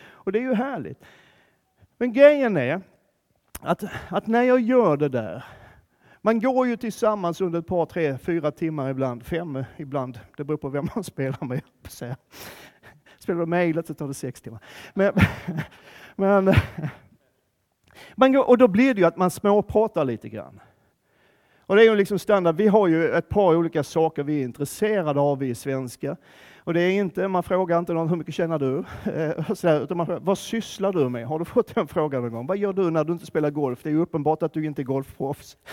Och 0.09 0.31
det 0.31 0.39
är 0.39 0.43
ju 0.43 0.53
härligt. 0.53 1.03
Men 1.97 2.13
grejen 2.13 2.57
är 2.57 2.81
att, 3.59 3.83
att 4.09 4.27
när 4.27 4.43
jag 4.43 4.59
gör 4.59 4.97
det 4.97 5.09
där, 5.09 5.43
man 6.21 6.39
går 6.39 6.67
ju 6.67 6.77
tillsammans 6.77 7.41
under 7.41 7.59
ett 7.59 7.67
par, 7.67 7.85
tre, 7.85 8.17
fyra 8.17 8.51
timmar 8.51 8.89
ibland, 8.89 9.25
fem 9.25 9.63
ibland, 9.77 10.19
det 10.37 10.43
beror 10.43 10.57
på 10.57 10.69
vem 10.69 10.87
man 10.95 11.03
spelar 11.03 11.45
med. 11.45 11.61
Spelar 13.19 13.39
du 13.39 13.45
mejlet 13.45 13.87
så 13.87 13.93
tar 13.93 14.07
det 14.07 14.13
sex 14.13 14.41
timmar. 14.41 14.59
Men, 14.93 15.13
men, 16.15 16.53
man 18.15 18.33
går, 18.33 18.49
och 18.49 18.57
då 18.57 18.67
blir 18.67 18.93
det 18.93 19.01
ju 19.01 19.07
att 19.07 19.17
man 19.17 19.31
småpratar 19.31 20.05
lite 20.05 20.29
grann. 20.29 20.59
Och 21.59 21.75
det 21.75 21.81
är 21.81 21.89
ju 21.89 21.95
liksom 21.95 22.19
standard. 22.19 22.55
Vi 22.55 22.67
har 22.67 22.87
ju 22.87 23.09
ett 23.09 23.29
par 23.29 23.55
olika 23.55 23.83
saker 23.83 24.23
vi 24.23 24.39
är 24.39 24.43
intresserade 24.43 25.19
av, 25.19 25.39
vi 25.39 25.55
svenskar. 25.55 26.17
Och 26.67 26.73
det 26.73 26.81
är 26.81 26.91
inte, 26.91 27.27
man 27.27 27.43
frågar 27.43 27.79
inte 27.79 27.93
någon 27.93 28.09
hur 28.09 28.15
mycket 28.15 28.33
tjänar 28.33 28.59
du? 28.59 28.83
Eh, 29.13 29.53
sådär, 29.53 29.83
utan 29.83 29.97
man 29.97 30.05
frågar, 30.05 30.21
vad 30.21 30.37
sysslar 30.37 30.93
du 30.93 31.09
med? 31.09 31.27
Har 31.27 31.39
du 31.39 31.45
fått 31.45 31.75
den 31.75 31.87
frågan 31.87 32.21
någon 32.21 32.31
gång? 32.31 32.47
Vad 32.47 32.57
gör 32.57 32.73
du 32.73 32.91
när 32.91 33.03
du 33.03 33.13
inte 33.13 33.25
spelar 33.25 33.49
golf? 33.49 33.79
Det 33.83 33.89
är 33.89 33.93
ju 33.93 34.01
uppenbart 34.01 34.43
att 34.43 34.53
du 34.53 34.65
inte 34.65 34.81
är 34.81 34.83
golfproffs. 34.83 35.57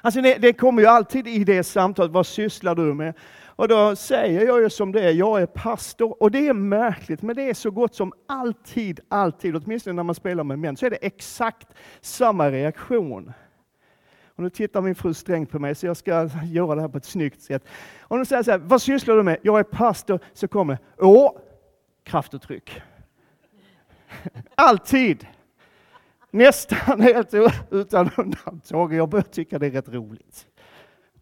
Alltså 0.00 0.20
det, 0.20 0.34
det 0.34 0.52
kommer 0.52 0.82
ju 0.82 0.88
alltid 0.88 1.28
i 1.28 1.44
det 1.44 1.64
samtalet, 1.64 2.12
vad 2.12 2.26
sysslar 2.26 2.74
du 2.74 2.94
med? 2.94 3.14
Och 3.46 3.68
då 3.68 3.96
säger 3.96 4.46
jag 4.46 4.62
ju 4.62 4.70
som 4.70 4.92
det 4.92 5.00
är, 5.00 5.12
jag 5.12 5.42
är 5.42 5.46
pastor. 5.46 6.22
Och 6.22 6.30
det 6.30 6.48
är 6.48 6.52
märkligt, 6.52 7.22
men 7.22 7.36
det 7.36 7.42
är 7.42 7.54
så 7.54 7.70
gott 7.70 7.94
som 7.94 8.12
alltid, 8.28 9.00
alltid, 9.08 9.56
åtminstone 9.56 9.94
när 9.94 10.02
man 10.02 10.14
spelar 10.14 10.44
med 10.44 10.58
män, 10.58 10.76
så 10.76 10.86
är 10.86 10.90
det 10.90 10.96
exakt 10.96 11.68
samma 12.00 12.50
reaktion. 12.50 13.32
Och 14.38 14.44
nu 14.44 14.50
tittar 14.50 14.80
min 14.80 14.94
fru 14.94 15.14
strängt 15.14 15.50
på 15.50 15.58
mig, 15.58 15.74
så 15.74 15.86
jag 15.86 15.96
ska 15.96 16.28
göra 16.44 16.74
det 16.74 16.80
här 16.80 16.88
på 16.88 16.98
ett 16.98 17.04
snyggt 17.04 17.42
sätt. 17.42 17.64
Om 18.00 18.18
nu 18.18 18.24
säger 18.24 18.42
så 18.42 18.50
här, 18.50 18.58
vad 18.58 18.82
sysslar 18.82 19.16
du 19.16 19.22
med? 19.22 19.38
Jag 19.42 19.58
är 19.58 19.62
pastor. 19.62 20.20
Så 20.32 20.48
kommer, 20.48 20.78
åh, 20.98 21.32
kraftuttryck. 22.02 22.82
Alltid. 24.54 25.26
Nästan 26.30 27.00
helt 27.00 27.34
utan 27.70 28.10
undantag. 28.16 28.94
Jag 28.94 29.08
börjar 29.08 29.22
tycka 29.22 29.58
det 29.58 29.66
är 29.66 29.70
rätt 29.70 29.88
roligt. 29.88 30.46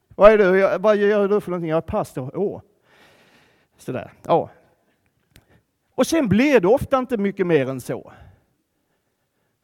Vad, 0.09 0.33
är 0.33 0.39
du? 0.39 0.79
vad 0.79 0.97
gör 0.97 1.29
du 1.29 1.41
för 1.41 1.51
någonting? 1.51 1.71
Jag 1.71 1.77
är 1.77 1.81
pastor. 1.81 2.31
Åh. 2.35 2.61
Sådär. 3.77 4.13
Ja. 4.23 4.51
Och 5.95 6.07
sen 6.07 6.29
blir 6.29 6.61
det 6.61 6.69
ofta 6.69 6.99
inte 6.99 7.17
mycket 7.17 7.47
mer 7.47 7.71
än 7.71 7.81
så. 7.81 8.13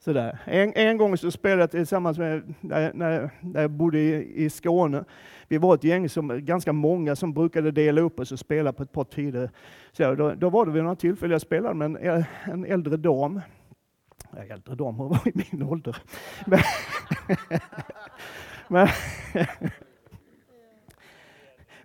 Sådär. 0.03 0.39
En, 0.45 0.73
en 0.75 0.97
gång 0.97 1.17
så 1.17 1.31
spelade 1.31 1.61
jag 1.61 1.71
tillsammans 1.71 2.17
med, 2.17 2.53
när, 2.61 2.93
när, 2.93 3.29
när 3.41 3.61
jag 3.61 3.71
bodde 3.71 3.99
i, 3.99 4.43
i 4.45 4.49
Skåne. 4.49 5.03
Vi 5.47 5.57
var 5.57 5.75
ett 5.75 5.83
gäng, 5.83 6.09
som, 6.09 6.45
ganska 6.45 6.73
många, 6.73 7.15
som 7.15 7.33
brukade 7.33 7.71
dela 7.71 8.01
upp 8.01 8.19
oss 8.19 8.31
och 8.31 8.39
spela 8.39 8.73
på 8.73 8.83
ett 8.83 8.91
par 8.91 9.03
tider. 9.03 9.49
Så 9.91 10.15
då, 10.15 10.33
då 10.33 10.49
var 10.49 10.65
det 10.65 10.71
vid 10.71 10.83
några 10.83 10.95
tillfällen 10.95 11.31
jag 11.31 11.41
spelade 11.41 11.75
med 11.75 11.85
en, 11.85 11.97
eh, 11.97 12.25
en 12.43 12.65
äldre 12.65 12.97
dam. 12.97 13.41
Jag 14.35 14.47
är 14.47 14.53
äldre 14.53 14.75
dam, 14.75 14.95
hon 14.95 15.09
var 15.09 15.27
i 15.27 15.31
min 15.51 15.63
ålder. 15.63 15.97
Men, 16.45 16.59
men, 18.67 18.87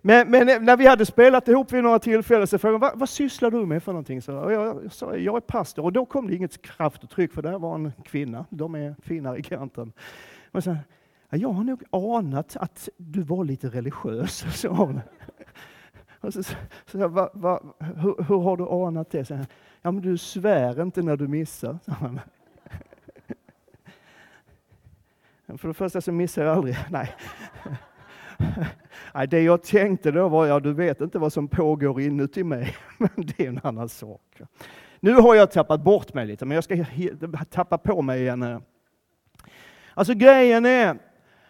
men, 0.01 0.31
men, 0.31 0.65
när 0.65 0.77
vi 0.77 0.87
hade 0.87 1.05
spelat 1.05 1.47
ihop 1.47 1.71
vid 1.71 1.83
några 1.83 1.99
tillfällen 1.99 2.47
så 2.47 2.57
frågade 2.57 2.85
han, 2.85 2.99
vad 2.99 3.09
sysslar 3.09 3.51
du 3.51 3.65
med 3.65 3.83
för 3.83 3.91
någonting? 3.91 4.21
Så 4.21 4.31
jag 4.31 4.91
sa, 4.91 5.15
jag 5.15 5.35
är 5.35 5.39
pastor. 5.41 5.83
Och 5.83 5.93
då 5.93 6.05
kom 6.05 6.27
det 6.27 6.35
inget 6.35 6.61
kraft 6.61 7.03
och 7.03 7.09
tryck, 7.09 7.33
för 7.33 7.41
där 7.41 7.59
var 7.59 7.75
en 7.75 7.91
kvinna. 8.03 8.45
De 8.49 8.75
är 8.75 8.95
finare 9.01 9.37
i 9.37 9.43
kanten. 9.43 9.93
Men 10.51 10.61
så, 10.61 10.77
jag 11.29 11.49
har 11.49 11.63
nog 11.63 11.83
anat 11.91 12.57
att 12.57 12.89
du 12.97 13.21
var 13.21 13.43
lite 13.43 13.67
religiös, 13.67 14.45
sa 14.61 14.69
hon. 14.69 15.01
Och 16.21 16.33
så, 16.33 16.43
så, 16.85 17.07
va, 17.07 17.29
va, 17.33 17.61
hur, 17.79 18.23
hur, 18.23 18.39
har 18.39 18.57
du 18.57 18.63
anat 18.63 19.11
det? 19.11 19.25
Så, 19.25 19.39
ja, 19.81 19.91
men 19.91 20.01
du 20.01 20.17
svär 20.17 20.81
inte 20.81 21.01
när 21.01 21.17
du 21.17 21.27
missar, 21.27 21.79
sa 21.85 21.91
han. 21.91 22.19
För 25.57 25.67
det 25.67 25.73
första 25.73 26.01
så 26.01 26.11
missar 26.11 26.43
jag 26.43 26.57
aldrig. 26.57 26.77
Nej. 26.89 27.15
Det 29.29 29.41
jag 29.41 29.63
tänkte 29.63 30.11
då 30.11 30.27
var, 30.27 30.45
ja 30.45 30.59
du 30.59 30.73
vet 30.73 31.01
inte 31.01 31.19
vad 31.19 31.33
som 31.33 31.47
pågår 31.47 32.01
inuti 32.01 32.43
mig, 32.43 32.75
men 32.97 33.09
det 33.15 33.39
är 33.39 33.49
en 33.49 33.59
annan 33.63 33.89
sak. 33.89 34.41
Nu 34.99 35.13
har 35.13 35.35
jag 35.35 35.51
tappat 35.51 35.81
bort 35.81 36.13
mig 36.13 36.25
lite, 36.25 36.45
men 36.45 36.55
jag 36.55 36.63
ska 36.63 36.85
tappa 37.49 37.77
på 37.77 38.01
mig 38.01 38.21
igen. 38.21 38.61
Alltså 39.93 40.13
grejen 40.13 40.65
är 40.65 40.97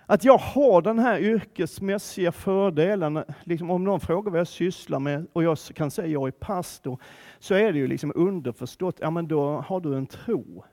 att 0.05 0.23
jag 0.23 0.37
har 0.37 0.81
den 0.81 0.99
här 0.99 1.19
yrkesmässiga 1.19 2.31
fördelen. 2.31 3.23
Liksom 3.43 3.71
om 3.71 3.83
någon 3.83 3.99
frågar 3.99 4.31
vad 4.31 4.39
jag 4.39 4.47
sysslar 4.47 4.99
med 4.99 5.27
och 5.33 5.43
jag 5.43 5.57
kan 5.73 5.91
säga 5.91 6.05
att 6.05 6.11
jag 6.11 6.27
är 6.27 6.31
pastor, 6.31 7.01
så 7.39 7.53
är 7.53 7.73
det 7.73 7.79
ju 7.79 7.87
liksom 7.87 8.11
underförstått, 8.15 8.97
ja 9.01 9.09
men 9.09 9.27
då 9.27 9.63
har 9.67 9.79
du 9.79 9.95
en 9.95 10.05
tro 10.05 10.63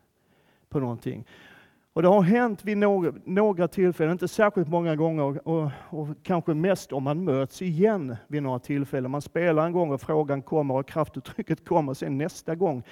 på 0.69 0.81
någonting. 0.81 1.27
Och 1.97 2.03
det 2.03 2.09
har 2.09 2.23
hänt 2.23 2.65
vid 2.65 2.79
några, 2.79 3.13
några 3.25 3.69
tillfällen, 3.69 4.13
inte 4.13 4.29
särskilt 4.29 4.69
många 4.69 4.97
gånger, 4.97 5.49
och, 5.49 5.71
och, 5.91 6.09
kanske 6.23 6.55
mest 6.55 6.93
om 6.93 7.03
man 7.03 7.25
möts 7.25 7.63
igen 7.63 8.17
vid 8.29 8.43
några 8.43 8.59
tillfällen. 8.59 9.11
Man 9.11 9.23
spelar 9.23 9.67
en 9.67 9.73
gång 9.73 9.91
och 9.91 10.01
frågan 10.01 10.43
kommer 10.43 10.75
och 10.75 10.89
kraftuttrycket 10.89 11.69
kommer, 11.69 11.95
sen 11.95 12.19
nästa 12.19 12.55
gång 12.55 12.83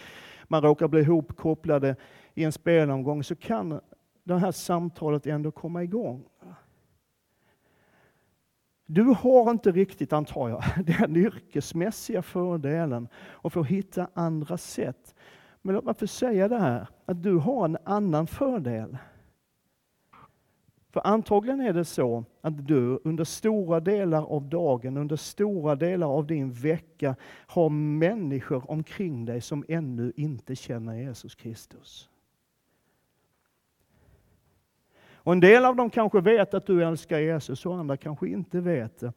man 0.45 0.62
råkar 0.62 0.88
bli 0.88 1.01
ihopkopplade 1.01 1.97
i 2.35 2.45
en 2.45 2.53
spelomgång 2.53 3.25
så 3.25 3.37
kan 3.37 3.81
det 4.25 4.38
här 4.38 4.53
samtalet 4.53 5.27
ändå 5.27 5.51
komma 5.51 5.83
igång. 5.83 6.25
Du 8.87 9.03
har 9.03 9.51
inte 9.51 9.73
riktigt, 9.73 10.12
antar 10.12 10.49
jag, 10.49 10.62
den 11.01 11.17
yrkesmässiga 11.17 12.23
fördelen 12.23 13.09
att 13.43 13.53
få 13.53 13.62
hitta 13.62 14.09
andra 14.14 14.57
sätt 14.59 15.14
men 15.62 15.75
låt 15.75 15.85
mig 15.85 15.95
få 15.95 16.07
säga 16.07 16.49
det 16.49 16.59
här, 16.59 16.87
att 17.07 17.23
du 17.23 17.37
har 17.37 17.64
en 17.64 17.79
annan 17.85 18.27
fördel. 18.27 18.97
För 20.90 21.07
antagligen 21.07 21.61
är 21.61 21.73
det 21.73 21.85
så 21.85 22.25
att 22.40 22.67
du 22.67 23.01
under 23.05 23.25
stora 23.25 23.81
delar 23.81 24.23
av 24.23 24.43
dagen, 24.49 24.97
under 24.97 25.17
stora 25.17 25.75
delar 25.75 26.07
av 26.07 26.27
din 26.27 26.53
vecka 26.53 27.17
har 27.47 27.69
människor 27.69 28.71
omkring 28.71 29.25
dig 29.25 29.40
som 29.40 29.64
ännu 29.69 30.12
inte 30.17 30.57
känner 30.57 30.95
Jesus 30.95 31.35
Kristus. 31.35 32.11
Och 35.25 35.33
en 35.33 35.40
del 35.40 35.64
av 35.64 35.77
dem 35.77 35.90
kanske 35.90 36.21
vet 36.21 36.55
att 36.55 36.67
du 36.67 36.85
älskar 36.85 37.19
Jesus 37.19 37.67
och 37.67 37.77
andra 37.77 37.97
kanske 37.97 38.29
inte 38.29 38.61
vet 38.61 38.99
det. 38.99 39.12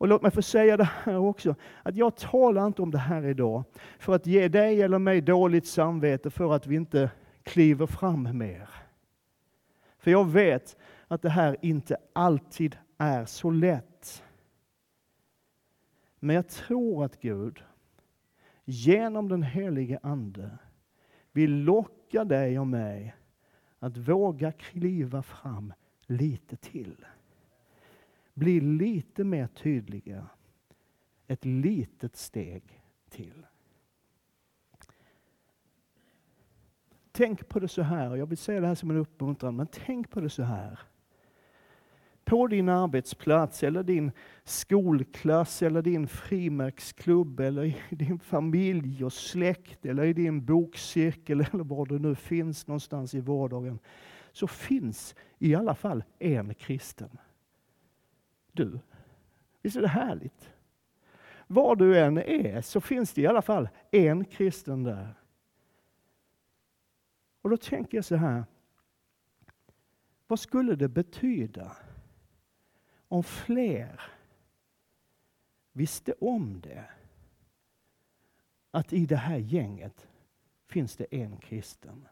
Och 0.00 0.08
låt 0.08 0.22
mig 0.22 0.30
få 0.30 0.42
säga 0.42 0.76
det 0.76 0.90
här 1.04 1.16
också, 1.16 1.54
att 1.82 1.96
jag 1.96 2.16
talar 2.16 2.66
inte 2.66 2.82
om 2.82 2.90
det 2.90 2.98
här 2.98 3.26
idag 3.26 3.64
för 3.98 4.14
att 4.14 4.26
ge 4.26 4.48
dig 4.48 4.82
eller 4.82 4.98
mig 4.98 5.20
dåligt 5.20 5.66
samvete 5.66 6.30
för 6.30 6.54
att 6.54 6.66
vi 6.66 6.76
inte 6.76 7.10
kliver 7.42 7.86
fram 7.86 8.38
mer. 8.38 8.68
För 9.98 10.10
jag 10.10 10.30
vet 10.30 10.76
att 11.08 11.22
det 11.22 11.28
här 11.28 11.56
inte 11.62 11.96
alltid 12.12 12.76
är 12.98 13.24
så 13.24 13.50
lätt. 13.50 14.22
Men 16.18 16.36
jag 16.36 16.48
tror 16.48 17.04
att 17.04 17.20
Gud 17.20 17.64
genom 18.64 19.28
den 19.28 19.42
helige 19.42 19.98
Ande 20.02 20.50
vill 21.32 21.64
locka 21.64 22.24
dig 22.24 22.58
och 22.58 22.66
mig 22.66 23.14
att 23.78 23.96
våga 23.96 24.52
kliva 24.52 25.22
fram 25.22 25.72
lite 26.06 26.56
till 26.56 27.04
blir 28.40 28.60
lite 28.60 29.24
mer 29.24 29.46
tydliga. 29.46 30.26
Ett 31.26 31.44
litet 31.44 32.16
steg 32.16 32.82
till. 33.10 33.46
Tänk 37.12 37.48
på 37.48 37.58
det 37.58 37.68
så 37.68 37.82
här, 37.82 38.16
jag 38.16 38.26
vill 38.26 38.38
säga 38.38 38.60
det 38.60 38.66
här 38.66 38.74
som 38.74 38.90
en 38.90 38.96
uppmuntran, 38.96 39.56
men 39.56 39.66
tänk 39.66 40.10
på 40.10 40.20
det 40.20 40.30
så 40.30 40.42
här. 40.42 40.78
På 42.24 42.46
din 42.46 42.68
arbetsplats, 42.68 43.62
eller 43.62 43.82
din 43.82 44.12
skolklass, 44.44 45.62
eller 45.62 45.82
din 45.82 46.08
frimärksklubb, 46.08 47.40
eller 47.40 47.64
i 47.64 47.76
din 47.90 48.18
familj 48.18 49.04
och 49.04 49.12
släkt, 49.12 49.86
eller 49.86 50.04
i 50.04 50.12
din 50.12 50.44
bokcirkel, 50.44 51.40
eller 51.40 51.64
var 51.64 51.86
du 51.86 51.98
nu 51.98 52.14
finns 52.14 52.66
någonstans 52.66 53.14
i 53.14 53.20
vardagen, 53.20 53.78
så 54.32 54.46
finns 54.46 55.14
i 55.38 55.54
alla 55.54 55.74
fall 55.74 56.04
en 56.18 56.54
kristen 56.54 57.18
du. 58.52 58.80
Visst 59.62 59.76
är 59.76 59.80
det 59.80 59.88
härligt? 59.88 60.50
Var 61.46 61.76
du 61.76 61.98
än 61.98 62.18
är 62.18 62.60
så 62.60 62.80
finns 62.80 63.12
det 63.12 63.20
i 63.20 63.26
alla 63.26 63.42
fall 63.42 63.68
en 63.90 64.24
kristen 64.24 64.82
där. 64.82 65.14
Och 67.42 67.50
då 67.50 67.56
tänker 67.56 67.98
jag 67.98 68.04
så 68.04 68.16
här. 68.16 68.44
Vad 70.26 70.40
skulle 70.40 70.74
det 70.74 70.88
betyda 70.88 71.76
om 73.08 73.22
fler 73.22 74.00
visste 75.72 76.12
om 76.20 76.60
det? 76.60 76.84
Att 78.70 78.92
i 78.92 79.06
det 79.06 79.16
här 79.16 79.36
gänget 79.38 80.08
finns 80.66 80.96
det 80.96 81.06
en 81.10 81.36
kristen. 81.36 82.08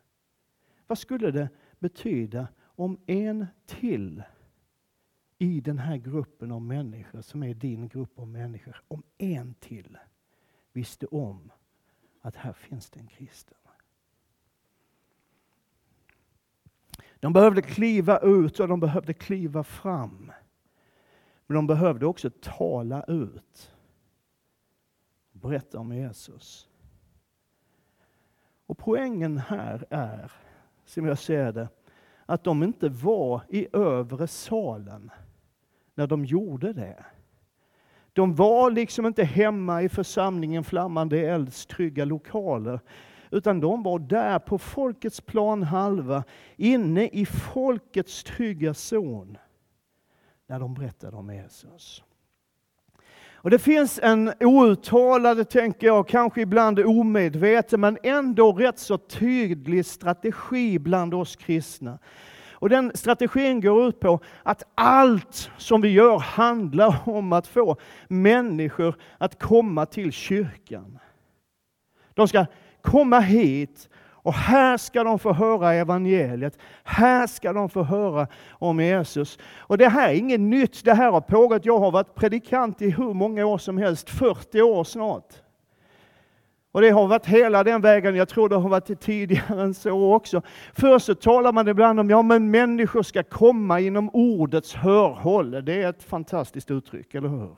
Vad 0.87 0.99
skulle 0.99 1.31
det 1.31 1.49
betyda 1.79 2.49
om 2.61 2.99
en 3.07 3.47
till 3.67 4.23
i 5.39 5.61
den 5.61 5.79
här 5.79 5.97
gruppen 5.97 6.53
av 6.53 6.63
människor 6.63 7.23
som 7.23 7.43
är 7.43 7.55
din 7.55 7.89
grupp 7.89 8.19
av 8.19 8.29
människor, 8.29 8.83
om 8.89 9.03
en 9.19 9.55
till 9.55 9.99
visste 10.73 11.07
om 11.07 11.53
att 12.21 12.37
här 12.37 12.53
finns 12.53 12.91
det 12.91 13.01
en 13.01 13.07
kristen. 13.07 13.59
De 17.21 17.33
behövde 17.33 17.63
kliva 17.63 18.19
ut 18.19 18.61
och 18.61 18.69
de 18.69 18.81
behövde 18.81 19.15
kliva 19.15 19.65
fram. 19.65 20.33
Men 21.47 21.55
de 21.55 21.67
behövde 21.67 22.07
också 22.07 22.31
tala 22.41 23.03
ut. 23.03 23.73
Berätta 25.33 25.79
om 25.79 25.93
Jesus. 25.93 26.69
Och 28.67 28.79
poängen 28.79 29.39
här 29.39 29.87
är, 29.91 30.33
som 30.85 31.07
jag 31.07 31.19
ser 31.19 31.53
det, 31.53 31.69
att 32.27 32.45
de 32.45 32.63
inte 32.63 32.89
var 32.89 33.43
i 33.49 33.69
övre 33.73 34.27
salen 34.27 35.11
när 35.99 36.07
de 36.07 36.25
gjorde 36.25 36.73
det. 36.73 37.05
De 38.13 38.35
var 38.35 38.71
liksom 38.71 39.07
inte 39.07 39.25
hemma 39.25 39.83
i 39.83 39.89
församlingen 39.89 40.65
Flammande 40.65 41.21
elds 41.21 41.67
trygga 41.67 42.05
lokaler, 42.05 42.81
utan 43.31 43.61
de 43.61 43.83
var 43.83 43.99
där 43.99 44.39
på 44.39 44.59
folkets 44.59 45.21
planhalva, 45.21 46.25
inne 46.57 47.09
i 47.09 47.27
folkets 47.27 48.25
trygga 48.25 48.75
zon. 48.75 49.39
när 50.47 50.61
de 50.61 50.75
berättade 50.75 51.17
om 51.17 51.35
Jesus. 51.35 52.03
Och 53.33 53.51
Det 53.51 53.59
finns 53.59 54.01
en 54.03 54.33
outtalad, 54.41 55.49
tänker 55.49 55.87
jag, 55.87 56.09
kanske 56.09 56.41
ibland 56.41 56.79
omedveten, 56.79 57.81
men 57.81 57.99
ändå 58.03 58.53
rätt 58.53 58.79
så 58.79 58.99
tydlig 58.99 59.87
strategi 59.87 60.79
bland 60.79 61.15
oss 61.15 61.37
kristna. 61.37 61.99
Och 62.61 62.69
Den 62.69 62.93
strategin 62.95 63.61
går 63.61 63.89
ut 63.89 64.01
på 64.01 64.21
att 64.43 64.63
allt 64.75 65.51
som 65.57 65.81
vi 65.81 65.89
gör 65.89 66.19
handlar 66.19 67.09
om 67.09 67.33
att 67.33 67.47
få 67.47 67.77
människor 68.09 68.95
att 69.19 69.43
komma 69.43 69.87
till 69.87 70.13
kyrkan. 70.13 70.99
De 72.15 72.29
ska 72.29 72.47
komma 72.83 73.21
hit 73.21 73.89
och 74.29 74.35
här 74.35 74.77
ska 74.77 75.05
de 75.05 75.19
få 75.19 75.33
höra 75.33 75.75
evangeliet. 75.75 76.59
Här 76.85 77.27
ska 77.27 77.53
de 77.53 77.69
få 77.69 77.83
höra 77.83 78.27
om 78.51 78.81
Jesus. 78.81 79.39
Och 79.59 79.79
det 79.79 79.89
här 79.89 80.09
är 80.09 80.15
inget 80.15 80.41
nytt, 80.41 80.85
det 80.85 80.95
här 80.95 81.11
har 81.11 81.21
pågått. 81.21 81.65
Jag 81.65 81.79
har 81.79 81.91
varit 81.91 82.15
predikant 82.15 82.83
i 82.83 82.91
hur 82.91 83.15
många 83.15 83.47
år 83.47 83.59
som 83.59 83.79
helst, 83.79 84.11
40 84.11 84.63
år 84.63 84.85
snart. 84.85 85.35
Och 86.73 86.81
det 86.81 86.91
har 86.91 87.07
varit 87.07 87.27
hela 87.27 87.65
den 87.65 87.81
vägen, 87.81 88.17
jag 88.17 88.29
tror 88.29 88.49
det 88.49 88.57
har 88.57 88.69
varit 88.69 89.01
tidigare 89.01 89.63
än 89.63 89.75
så 89.75 90.15
också. 90.15 90.43
Först 90.73 91.07
så 91.07 91.15
talar 91.15 91.53
man 91.53 91.69
ibland 91.69 92.01
om, 92.01 92.11
ja 92.11 92.23
men 92.23 92.51
människor 92.51 93.03
ska 93.03 93.23
komma 93.23 93.81
inom 93.81 94.11
ordets 94.13 94.75
hörhåll. 94.75 95.65
Det 95.65 95.83
är 95.83 95.91
ett 95.91 96.03
fantastiskt 96.03 96.71
uttryck, 96.71 97.15
eller 97.15 97.29
hur? 97.29 97.57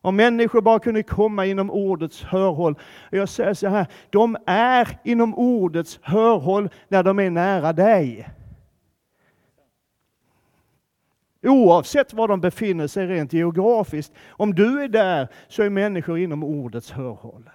Om 0.00 0.16
människor 0.16 0.60
bara 0.60 0.78
kunde 0.78 1.02
komma 1.02 1.46
inom 1.46 1.70
ordets 1.70 2.22
hörhåll. 2.22 2.74
Jag 3.10 3.28
säger 3.28 3.54
så 3.54 3.68
här, 3.68 3.86
de 4.10 4.36
är 4.46 4.98
inom 5.04 5.34
ordets 5.34 5.98
hörhåll 6.02 6.68
när 6.88 7.02
de 7.02 7.18
är 7.18 7.30
nära 7.30 7.72
dig. 7.72 8.28
Oavsett 11.42 12.12
var 12.12 12.28
de 12.28 12.40
befinner 12.40 12.86
sig 12.86 13.06
rent 13.06 13.32
geografiskt. 13.32 14.12
Om 14.28 14.54
du 14.54 14.82
är 14.82 14.88
där 14.88 15.28
så 15.48 15.62
är 15.62 15.70
människor 15.70 16.18
inom 16.18 16.44
ordets 16.44 16.90
hörhåll. 16.90 17.50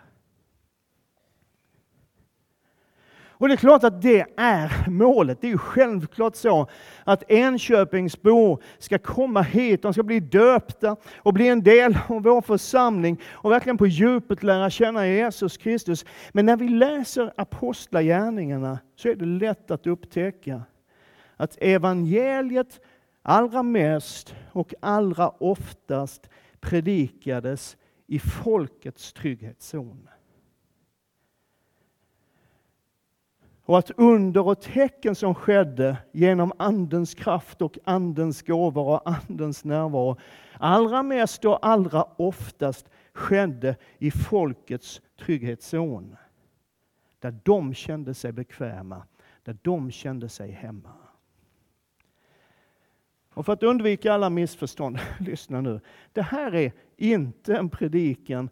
Och 3.44 3.50
det 3.50 3.56
är 3.56 3.58
klart 3.58 3.84
att 3.84 4.02
det 4.02 4.26
är 4.38 4.90
målet. 4.90 5.42
Det 5.42 5.48
är 5.48 5.52
ju 5.52 5.58
självklart 5.58 6.36
så 6.36 6.68
att 7.04 7.32
Enköpingsbor 7.32 8.64
ska 8.78 8.98
komma 8.98 9.42
hit, 9.42 9.82
de 9.82 9.94
ska 9.94 10.04
bli 10.04 10.20
döpta 10.20 10.96
och 11.18 11.34
bli 11.34 11.48
en 11.48 11.64
del 11.64 11.98
av 12.08 12.24
vår 12.24 12.42
församling 12.42 13.22
och 13.32 13.52
verkligen 13.52 13.78
på 13.78 13.88
djupet 13.88 14.44
lära 14.44 14.70
känna 14.70 15.08
Jesus 15.08 15.58
Kristus. 15.58 16.06
Men 16.32 16.46
när 16.46 16.58
vi 16.58 16.70
läser 16.70 17.34
apostlagärningarna 17.38 18.80
så 18.96 19.10
är 19.10 19.16
det 19.16 19.26
lätt 19.26 19.72
att 19.72 19.88
upptäcka 19.88 20.62
att 21.38 21.58
evangeliet 21.62 22.80
allra 23.22 23.64
mest 23.64 24.36
och 24.52 24.74
allra 24.80 25.30
oftast 25.30 26.30
predikades 26.60 27.78
i 28.08 28.20
folkets 28.20 29.14
trygghetszon. 29.14 30.08
Och 33.66 33.78
att 33.78 33.92
under 33.92 34.48
och 34.48 34.62
tecken 34.62 35.16
som 35.16 35.36
skedde 35.36 35.98
genom 36.12 36.54
Andens 36.58 37.14
kraft 37.14 37.62
och 37.62 37.78
Andens 37.84 38.42
gåvor 38.42 38.88
och 38.88 39.10
Andens 39.10 39.64
närvaro, 39.64 40.18
allra 40.58 41.04
mest 41.04 41.46
och 41.46 41.66
allra 41.66 42.04
oftast 42.04 42.90
skedde 43.14 43.76
i 43.98 44.12
folkets 44.12 45.02
trygghetszon. 45.20 46.16
Där 47.20 47.40
de 47.44 47.74
kände 47.74 48.14
sig 48.14 48.32
bekväma, 48.32 49.04
där 49.44 49.58
de 49.62 49.92
kände 49.92 50.30
sig 50.30 50.52
hemma. 50.52 50.94
Och 53.34 53.46
för 53.46 53.54
att 53.54 53.64
undvika 53.64 54.14
alla 54.14 54.30
missförstånd, 54.30 55.00
lyssna 55.20 55.62
nu. 55.62 55.80
Det 56.14 56.22
här 56.22 56.56
är 56.56 56.72
inte 56.98 57.58
en 57.58 57.70
predikan 57.70 58.50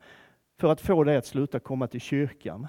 för 0.58 0.71
att 0.71 0.82
få 0.82 1.04
dig 1.04 1.17
att 1.17 1.26
sluta 1.26 1.60
komma 1.60 1.88
till 1.88 2.02
kyrkan. 2.02 2.67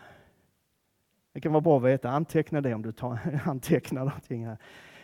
Det 1.32 1.40
kan 1.40 1.52
vara 1.52 1.60
bra 1.60 1.76
att 1.76 1.84
veta, 1.84 2.10
anteckna 2.10 2.60
det 2.60 2.74
om 2.74 2.82
du 2.82 2.92
tar, 2.92 3.18
antecknar 3.44 4.04
någonting 4.04 4.46
här. 4.46 4.58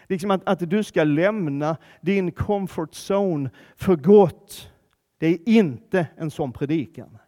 Liksom 0.06 0.30
att, 0.30 0.48
att 0.48 0.70
du 0.70 0.84
ska 0.84 1.04
lämna 1.04 1.76
din 2.00 2.32
comfort 2.32 2.90
zone 3.10 3.50
för 3.76 3.96
gott. 3.96 4.72
Det 5.18 5.26
är 5.26 5.48
inte 5.48 6.06
en 6.16 6.30
sån 6.30 6.52
predikan. 6.52 7.18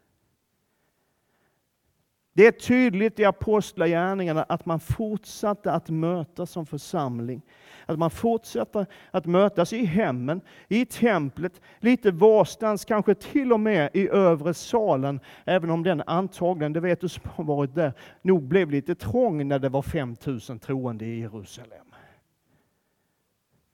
Det 2.40 2.46
är 2.46 2.52
tydligt 2.52 3.20
i 3.20 3.24
apostlagärningarna 3.24 4.42
att 4.42 4.66
man 4.66 4.80
fortsatte 4.80 5.72
att 5.72 5.90
mötas 5.90 6.50
som 6.50 6.66
församling. 6.66 7.42
Att 7.86 7.98
man 7.98 8.10
fortsatte 8.10 8.86
att 9.10 9.26
mötas 9.26 9.72
i 9.72 9.84
hemmen, 9.84 10.40
i 10.68 10.86
templet, 10.86 11.60
lite 11.80 12.10
varstans, 12.10 12.84
kanske 12.84 13.14
till 13.14 13.52
och 13.52 13.60
med 13.60 13.90
i 13.94 14.08
övre 14.08 14.54
salen, 14.54 15.20
även 15.44 15.70
om 15.70 15.82
den 15.82 16.02
antagligen, 16.06 16.72
det 16.72 16.80
vet 16.80 17.00
du 17.00 17.08
som 17.08 17.30
har 17.34 17.44
varit 17.44 17.74
där, 17.74 17.92
nog 18.22 18.42
blev 18.42 18.70
lite 18.70 18.94
trång 18.94 19.48
när 19.48 19.58
det 19.58 19.68
var 19.68 19.82
5000 19.82 20.58
troende 20.58 21.04
i 21.04 21.20
Jerusalem. 21.20 21.86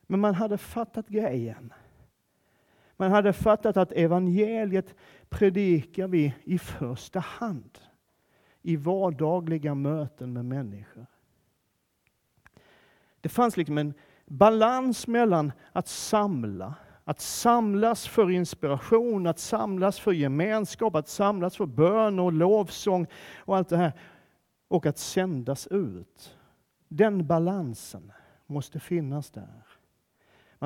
Men 0.07 0.21
man 0.21 0.35
hade 0.35 0.59
fattat 0.59 1.09
grejen. 1.09 1.73
Man 2.97 3.11
hade 3.11 3.33
fattat 3.33 3.77
att 3.77 3.93
evangeliet 3.93 4.95
predikar 5.29 6.09
vi 6.09 6.35
i 6.45 6.59
första 6.59 7.21
hand 7.21 7.79
i 8.67 8.77
vardagliga 8.77 9.75
möten 9.75 10.33
med 10.33 10.45
människor. 10.45 11.07
Det 13.21 13.29
fanns 13.29 13.57
liksom 13.57 13.79
en 13.79 13.95
balans 14.27 15.07
mellan 15.07 15.53
att 15.73 15.89
samla, 15.89 16.75
att 17.05 17.21
samlas 17.21 18.07
för 18.07 18.31
inspiration, 18.31 19.27
att 19.27 19.39
samlas 19.39 20.01
för 20.01 20.13
gemenskap, 20.13 20.95
att 20.95 21.09
samlas 21.09 21.57
för 21.57 21.67
bön 21.67 22.19
och 22.19 22.33
lovsång 22.33 23.07
och 23.37 23.57
allt 23.57 23.69
det 23.69 23.77
här. 23.77 23.93
Och 24.69 24.87
att 24.87 24.99
sändas 24.99 25.67
ut. 25.67 26.37
Den 26.89 27.27
balansen 27.27 28.13
måste 28.47 28.81
finnas 28.81 29.31
där. 29.31 29.65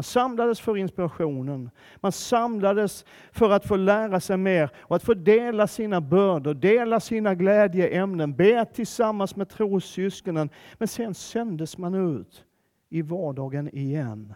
Man 0.01 0.05
samlades 0.05 0.61
för 0.61 0.77
inspirationen. 0.77 1.71
Man 1.97 2.13
samlades 2.13 3.05
för 3.33 3.51
att 3.51 3.67
få 3.67 3.77
lära 3.77 4.21
sig 4.21 4.37
mer 4.37 4.71
och 4.79 4.97
att 4.97 5.03
få 5.03 5.15
dela 5.15 5.67
sina 5.67 6.01
bördor, 6.01 6.55
dela 6.55 7.01
sina 7.01 7.35
glädjeämnen, 7.35 8.37
be 8.37 8.65
tillsammans 8.65 9.37
med 9.37 9.49
trossyskonen. 9.49 10.51
Men 10.79 10.89
sen 10.89 11.15
sändes 11.15 11.79
man 11.79 11.95
ut 11.95 12.45
i 12.89 13.03
vardagen 13.03 13.69
igen 13.77 14.35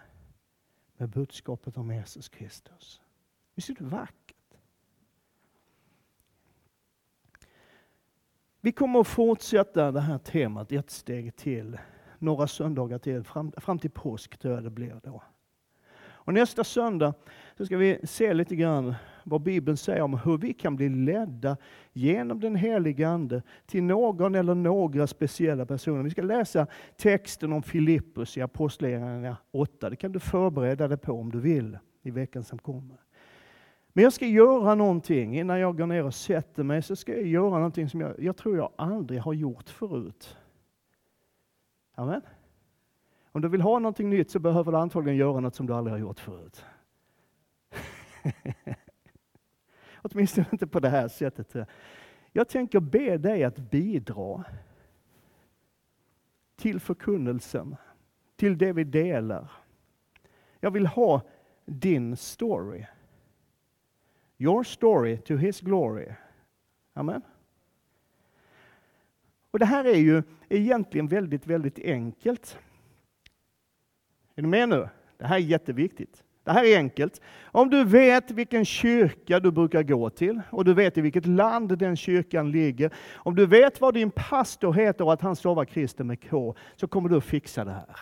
med 0.97 1.09
budskapet 1.09 1.77
om 1.77 1.95
Jesus 1.95 2.29
Kristus. 2.29 3.01
Visst 3.55 3.69
är 3.69 3.75
det 3.75 3.85
vackert? 3.85 4.57
Vi 8.61 8.73
kommer 8.73 9.01
att 9.01 9.09
fortsätta 9.09 9.93
det 9.93 10.01
här 10.01 10.19
temat 10.19 10.73
ett 10.73 10.91
steg 10.91 11.37
till, 11.37 11.79
några 12.19 12.47
söndagar 12.47 12.99
till, 12.99 13.25
fram, 13.25 13.53
fram 13.57 13.79
till 13.79 13.91
påsk 13.91 14.39
tror 14.39 14.55
jag 14.55 14.65
det 14.65 14.71
blir 14.71 15.01
då. 15.03 15.23
Och 16.25 16.35
nästa 16.35 16.65
söndag 16.65 17.15
så 17.57 17.67
ska 17.67 17.77
vi 17.77 17.99
se 18.05 18.35
lite 18.35 18.57
grann 18.57 18.95
vad 19.25 19.43
Bibeln 19.43 19.77
säger 19.77 20.03
om 20.03 20.19
hur 20.25 20.39
vi 20.39 20.53
kan 20.53 20.77
bli 20.77 20.89
ledda 20.89 21.57
genom 21.93 22.41
den 22.41 22.57
heliga 22.57 23.09
Ande 23.09 23.43
till 23.67 23.83
någon 23.83 24.35
eller 24.35 24.55
några 24.55 25.07
speciella 25.07 25.67
personer. 25.67 26.03
Vi 26.03 26.11
ska 26.11 26.23
läsa 26.23 26.67
texten 26.97 27.53
om 27.53 27.63
Filippus 27.63 28.37
i 28.37 28.41
Apostlagärningarna 28.43 29.37
8. 29.51 29.91
Det 29.91 29.97
kan 29.97 30.13
du 30.13 30.21
förbereda 30.21 30.89
dig 30.89 30.99
på 30.99 31.13
om 31.13 31.31
du 31.31 31.41
vill 31.41 31.79
i 32.03 32.11
veckan 32.11 32.45
som 32.45 32.59
kommer. 32.59 32.97
Men 33.93 34.05
jag 34.05 34.13
ska 34.13 34.27
göra 34.27 34.75
någonting, 34.75 35.39
innan 35.39 35.61
jag 35.61 35.79
går 35.79 35.87
ner 35.87 36.05
och 36.05 36.15
sätter 36.15 36.63
mig, 36.63 36.83
så 36.83 36.97
ska 36.97 37.13
jag 37.13 37.27
göra 37.27 37.57
någonting 37.57 37.89
som 37.89 38.01
jag, 38.01 38.15
jag 38.19 38.37
tror 38.37 38.57
jag 38.57 38.73
aldrig 38.77 39.21
har 39.21 39.33
gjort 39.33 39.71
förut. 39.71 40.37
Amen. 41.95 42.21
Om 43.35 43.41
du 43.41 43.49
vill 43.49 43.61
ha 43.61 43.79
någonting 43.79 44.11
nytt 44.11 44.31
så 44.31 44.39
behöver 44.39 44.73
du 44.73 44.79
antagligen 44.79 45.17
göra 45.19 45.41
något 45.41 45.55
som 45.55 45.67
du 45.67 45.75
aldrig 45.75 45.93
har 45.93 45.99
gjort 45.99 46.21
förut. 46.21 46.65
Åtminstone 50.03 50.47
inte 50.53 50.67
på 50.67 50.81
det 50.81 50.89
här 50.89 51.09
sättet. 51.09 51.69
Jag 52.33 52.49
tänker 52.49 52.81
be 52.81 53.19
dig 53.19 53.45
att 53.45 53.59
bidra 53.59 54.45
till 56.57 56.81
förkunnelsen, 56.81 57.77
till 58.37 58.59
det 58.59 58.73
vi 58.73 58.85
delar. 58.85 59.51
Jag 60.61 60.71
vill 60.71 60.87
ha 60.87 61.23
din 61.65 62.17
story. 62.17 62.87
Your 64.39 64.63
story 64.63 65.17
to 65.17 65.35
his 65.35 65.61
glory. 65.61 66.09
Amen. 66.93 67.23
Och 69.51 69.59
Det 69.59 69.67
här 69.67 69.85
är 69.85 69.99
ju 69.99 70.23
egentligen 70.49 71.09
väldigt, 71.09 71.47
väldigt 71.47 71.79
enkelt. 71.79 72.59
Är 74.35 74.43
du 74.43 74.49
med 74.49 74.69
nu? 74.69 74.89
Det 75.17 75.27
här 75.27 75.37
är 75.37 75.41
jätteviktigt. 75.41 76.25
Det 76.45 76.53
här 76.53 76.65
är 76.65 76.77
enkelt. 76.77 77.21
Om 77.45 77.71
du 77.71 77.85
vet 77.85 78.31
vilken 78.31 78.65
kyrka 78.65 79.41
du 79.41 79.51
brukar 79.51 79.83
gå 79.83 80.11
till 80.11 80.41
och 80.51 80.65
du 80.65 80.75
vet 80.75 80.99
i 80.99 81.01
vilket 81.01 81.27
land 81.27 81.79
den 81.79 81.97
kyrkan 81.97 82.51
ligger, 82.51 82.95
om 83.15 83.35
du 83.35 83.47
vet 83.47 83.81
vad 83.81 83.95
din 83.95 84.11
pastor 84.11 84.73
heter 84.73 85.05
och 85.05 85.13
att 85.13 85.21
han 85.21 85.37
stavar 85.37 85.65
Kristen 85.65 86.07
med 86.07 86.31
K, 86.31 86.55
så 86.77 86.89
kommer 86.89 87.09
du 87.09 87.17
att 87.17 87.25
fixa 87.25 87.65
det 87.65 87.73
här. 87.73 87.97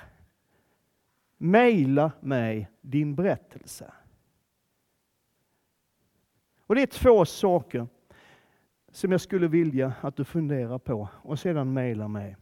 Maila 1.39 2.13
mig 2.21 2.71
din 2.81 3.15
berättelse. 3.15 3.93
Och 6.67 6.75
det 6.75 6.83
är 6.83 6.87
två 6.87 7.25
saker 7.25 7.87
som 8.93 9.13
jag 9.13 9.21
skulle 9.21 9.49
vilja 9.49 9.93
att 10.01 10.17
du 10.17 10.25
funderar 10.25 10.79
på 10.79 11.09
och 11.23 11.39
sedan 11.39 11.73
mejlar 11.73 12.09
mig. 12.09 12.37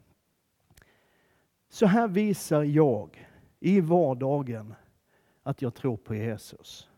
Så 1.69 1.87
här 1.87 2.09
visar 2.09 2.63
jag 2.63 3.30
i 3.61 3.81
vardagen 3.81 4.75
att 5.43 5.63
jag 5.63 5.75
tror 5.75 5.97
på 5.97 6.15
Jesus. 6.15 6.89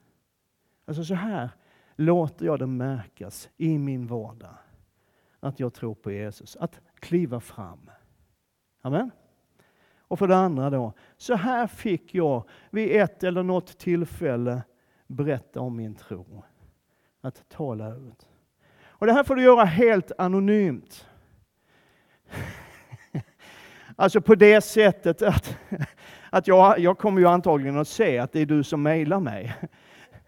Alltså 0.84 1.04
så 1.04 1.14
här 1.14 1.50
låter 1.96 2.46
jag 2.46 2.58
det 2.58 2.66
märkas 2.66 3.48
i 3.56 3.78
min 3.78 4.06
vardag 4.06 4.54
att 5.40 5.60
jag 5.60 5.74
tror 5.74 5.94
på 5.94 6.12
Jesus. 6.12 6.56
Att 6.56 6.80
kliva 6.94 7.40
fram. 7.40 7.90
Amen. 8.82 9.10
Och 9.98 10.18
för 10.18 10.28
det 10.28 10.36
andra 10.36 10.70
då, 10.70 10.92
så 11.16 11.34
här 11.34 11.66
fick 11.66 12.14
jag 12.14 12.48
vid 12.70 13.00
ett 13.00 13.24
eller 13.24 13.42
något 13.42 13.78
tillfälle 13.78 14.62
berätta 15.06 15.60
om 15.60 15.76
min 15.76 15.94
tro. 15.94 16.44
Att 17.20 17.48
tala 17.48 17.96
ut. 17.96 18.28
Och 18.84 19.06
det 19.06 19.12
här 19.12 19.24
får 19.24 19.36
du 19.36 19.42
göra 19.42 19.64
helt 19.64 20.12
anonymt. 20.18 21.06
Alltså 23.96 24.20
på 24.20 24.34
det 24.34 24.60
sättet 24.60 25.22
att, 25.22 25.56
att 26.32 26.46
jag, 26.46 26.78
jag 26.78 26.98
kommer 26.98 27.20
ju 27.20 27.26
antagligen 27.28 27.78
att 27.78 27.88
se 27.88 28.18
att 28.18 28.32
det 28.32 28.40
är 28.40 28.46
du 28.46 28.64
som 28.64 28.82
mejlar 28.82 29.20
mig. 29.20 29.54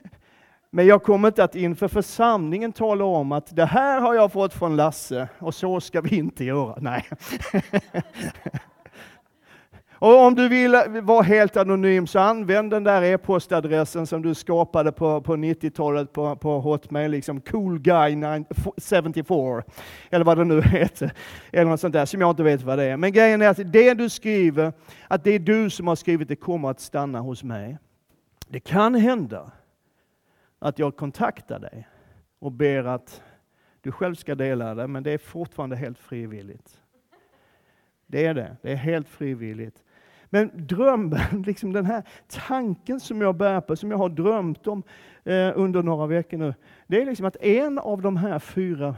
Men 0.70 0.86
jag 0.86 1.02
kommer 1.02 1.28
inte 1.28 1.44
att 1.44 1.54
inför 1.54 1.88
församlingen 1.88 2.72
tala 2.72 3.04
om 3.04 3.32
att 3.32 3.56
det 3.56 3.64
här 3.64 4.00
har 4.00 4.14
jag 4.14 4.32
fått 4.32 4.54
från 4.54 4.76
Lasse 4.76 5.28
och 5.38 5.54
så 5.54 5.80
ska 5.80 6.00
vi 6.00 6.16
inte 6.16 6.44
göra. 6.44 6.78
Nej. 6.80 7.08
Och 10.04 10.18
om 10.18 10.34
du 10.34 10.48
vill 10.48 10.76
vara 11.02 11.22
helt 11.22 11.56
anonym 11.56 12.06
så 12.06 12.18
använd 12.18 12.70
den 12.70 12.84
där 12.84 13.02
e-postadressen 13.02 14.06
som 14.06 14.22
du 14.22 14.34
skapade 14.34 14.92
på, 14.92 15.20
på 15.20 15.36
90-talet 15.36 16.12
på, 16.12 16.36
på 16.36 16.60
Hotmail, 16.60 17.10
liksom 17.10 17.40
coolguy74, 17.40 19.62
eller 20.10 20.24
vad 20.24 20.38
det 20.38 20.44
nu 20.44 20.62
heter, 20.62 21.12
eller 21.52 21.70
något 21.70 21.80
sånt 21.80 21.92
där 21.92 22.06
som 22.06 22.20
jag 22.20 22.30
inte 22.30 22.42
vet 22.42 22.62
vad 22.62 22.78
det 22.78 22.84
är. 22.84 22.96
Men 22.96 23.12
grejen 23.12 23.42
är 23.42 23.48
att 23.48 23.72
det 23.72 23.94
du 23.94 24.08
skriver, 24.08 24.72
att 25.08 25.24
det 25.24 25.30
är 25.30 25.38
du 25.38 25.70
som 25.70 25.86
har 25.86 25.96
skrivit, 25.96 26.28
det 26.28 26.36
kommer 26.36 26.70
att 26.70 26.80
stanna 26.80 27.20
hos 27.20 27.44
mig. 27.44 27.78
Det 28.48 28.60
kan 28.60 28.94
hända 28.94 29.50
att 30.58 30.78
jag 30.78 30.96
kontaktar 30.96 31.58
dig 31.58 31.88
och 32.38 32.52
ber 32.52 32.84
att 32.84 33.22
du 33.80 33.92
själv 33.92 34.14
ska 34.14 34.34
dela 34.34 34.74
det, 34.74 34.86
men 34.86 35.02
det 35.02 35.10
är 35.10 35.18
fortfarande 35.18 35.76
helt 35.76 35.98
frivilligt. 35.98 36.80
Det 38.06 38.26
är 38.26 38.34
det, 38.34 38.56
det 38.62 38.72
är 38.72 38.76
helt 38.76 39.08
frivilligt. 39.08 39.80
Men 40.34 40.50
drömmen, 40.54 41.42
liksom 41.46 41.72
den 41.72 41.86
här 41.86 42.02
tanken 42.28 43.00
som 43.00 43.20
jag 43.20 43.36
bär 43.36 43.60
på, 43.60 43.76
som 43.76 43.90
jag 43.90 43.98
har 43.98 44.08
drömt 44.08 44.66
om 44.66 44.82
eh, 45.24 45.52
under 45.54 45.82
några 45.82 46.06
veckor 46.06 46.38
nu, 46.38 46.54
det 46.86 47.02
är 47.02 47.06
liksom 47.06 47.26
att 47.26 47.36
en 47.36 47.78
av 47.78 48.02
de 48.02 48.16
här 48.16 48.38
fyra 48.38 48.96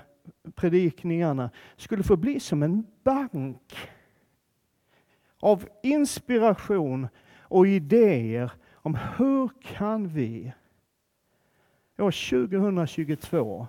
predikningarna 0.54 1.50
skulle 1.76 2.02
få 2.02 2.16
bli 2.16 2.40
som 2.40 2.62
en 2.62 2.86
bank 3.04 3.76
av 5.40 5.68
inspiration 5.82 7.08
och 7.40 7.66
idéer 7.66 8.52
om 8.72 8.98
hur 9.16 9.50
kan 9.62 10.08
vi 10.08 10.52
år 11.98 12.46
2022 12.50 13.66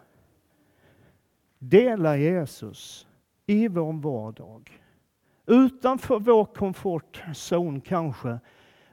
dela 1.59 2.17
Jesus 2.17 3.07
i 3.45 3.67
vår 3.67 3.93
vardag? 3.93 4.81
Utanför 5.47 6.19
vår 6.19 6.45
komfortzon 6.45 7.81
kanske, 7.81 8.39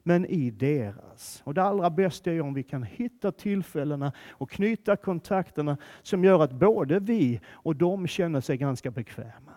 men 0.03 0.27
i 0.27 0.51
deras. 0.51 1.43
Och 1.45 1.55
det 1.55 1.63
allra 1.63 1.91
bästa 1.91 2.33
är 2.33 2.41
om 2.41 2.55
vi 2.55 2.63
kan 2.63 2.83
hitta 2.83 3.33
tillfällena 3.33 4.13
och 4.31 4.51
knyta 4.51 4.97
kontakterna 4.97 5.77
som 6.03 6.25
gör 6.25 6.43
att 6.43 6.53
både 6.53 7.01
vi 7.01 7.41
och 7.47 7.77
de 7.77 8.07
känner 8.07 8.41
sig 8.41 8.57
ganska 8.57 8.91
bekväma. 8.91 9.53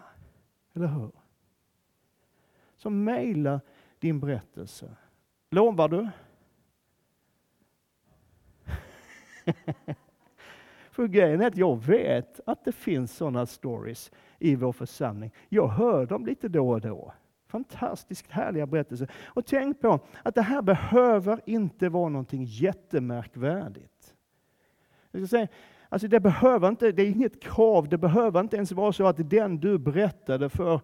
Eller 0.74 0.88
hur? 0.88 1.12
Så 2.76 2.90
mejla 2.90 3.62
din 4.00 4.20
berättelse. 4.20 4.96
Lovar 5.52 5.90
du? 5.90 6.10
För 10.98 11.08
grejen 11.08 11.42
är 11.42 11.48
att 11.48 11.58
jag 11.58 11.84
vet 11.84 12.40
att 12.46 12.66
det 12.66 12.72
finns 12.72 13.18
sådana 13.18 13.46
stories 13.46 14.12
i 14.40 14.56
vår 14.56 14.72
församling. 14.72 15.32
Jag 15.50 15.68
hör 15.68 16.06
dem 16.06 16.26
lite 16.26 16.48
då 16.48 16.70
och 16.70 16.82
då. 16.82 17.14
Fantastiskt 17.48 18.32
härliga 18.32 18.68
berättelser. 18.68 19.12
Och 19.26 19.46
tänk 19.46 19.82
på 19.82 20.00
att 20.24 20.36
det 20.36 20.42
här 20.42 20.62
behöver 20.62 21.42
inte 21.46 21.90
vara 21.90 22.10
någonting 22.10 22.44
jättemärkvärdigt. 22.44 24.16
Jag 25.12 25.22
ska 25.22 25.28
säga, 25.28 25.48
alltså 25.90 26.08
det, 26.08 26.20
behöver 26.20 26.68
inte, 26.68 26.92
det 26.92 27.02
är 27.02 27.10
inget 27.10 27.42
krav, 27.42 27.90
det 27.90 27.98
behöver 27.98 28.40
inte 28.40 28.56
ens 28.56 28.72
vara 28.72 28.94
så 28.94 29.08
att 29.08 29.30
den 29.30 29.58
du 29.58 29.78
berättade 29.78 30.50
för 30.50 30.82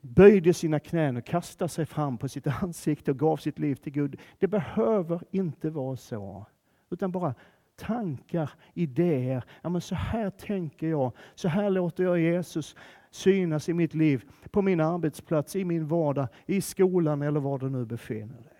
böjde 0.00 0.54
sina 0.54 0.80
knän 0.80 1.16
och 1.16 1.24
kastade 1.24 1.68
sig 1.68 1.86
fram 1.86 2.18
på 2.18 2.28
sitt 2.28 2.46
ansikte 2.62 3.10
och 3.10 3.18
gav 3.18 3.36
sitt 3.36 3.58
liv 3.58 3.74
till 3.74 3.92
Gud. 3.92 4.20
Det 4.38 4.46
behöver 4.46 5.22
inte 5.30 5.70
vara 5.70 5.96
så. 5.96 6.46
Utan 6.90 7.12
bara 7.12 7.34
tankar, 7.76 8.50
idéer. 8.74 9.44
Ja, 9.62 9.68
men 9.68 9.80
så 9.80 9.94
här 9.94 10.30
tänker 10.30 10.86
jag, 10.86 11.12
så 11.34 11.48
här 11.48 11.70
låter 11.70 12.04
jag 12.04 12.18
Jesus 12.18 12.76
synas 13.10 13.68
i 13.68 13.74
mitt 13.74 13.94
liv, 13.94 14.24
på 14.50 14.62
min 14.62 14.80
arbetsplats, 14.80 15.56
i 15.56 15.64
min 15.64 15.86
vardag, 15.86 16.28
i 16.46 16.60
skolan 16.60 17.22
eller 17.22 17.40
var 17.40 17.58
du 17.58 17.70
nu 17.70 17.84
befinner 17.84 18.36
dig. 18.36 18.52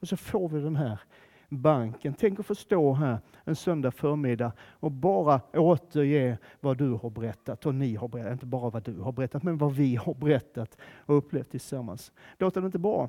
Och 0.00 0.08
så 0.08 0.16
får 0.16 0.48
vi 0.48 0.60
den 0.60 0.76
här 0.76 1.00
banken. 1.48 2.14
Tänk 2.18 2.40
att 2.40 2.46
få 2.46 2.54
stå 2.54 2.92
här 2.92 3.18
en 3.44 3.56
söndag 3.56 3.90
förmiddag 3.90 4.52
och 4.60 4.92
bara 4.92 5.40
återge 5.52 6.38
vad 6.60 6.78
du 6.78 6.92
har 6.92 7.10
berättat 7.10 7.66
och 7.66 7.74
ni 7.74 7.94
har 7.94 8.08
berättat. 8.08 8.32
Inte 8.32 8.46
bara 8.46 8.70
vad 8.70 8.82
du 8.82 9.00
har 9.00 9.12
berättat, 9.12 9.42
men 9.42 9.58
vad 9.58 9.74
vi 9.74 9.96
har 9.96 10.14
berättat 10.14 10.78
och 10.96 11.16
upplevt 11.16 11.50
tillsammans. 11.50 12.12
Låter 12.38 12.60
det 12.60 12.66
inte 12.66 12.78
bra? 12.78 13.08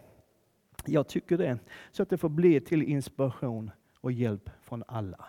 Jag 0.85 1.07
tycker 1.07 1.37
det. 1.37 1.59
Så 1.91 2.03
att 2.03 2.09
det 2.09 2.17
får 2.17 2.29
bli 2.29 2.59
till 2.59 2.83
inspiration 2.83 3.71
och 4.01 4.11
hjälp 4.11 4.49
från 4.63 4.83
alla. 4.87 5.25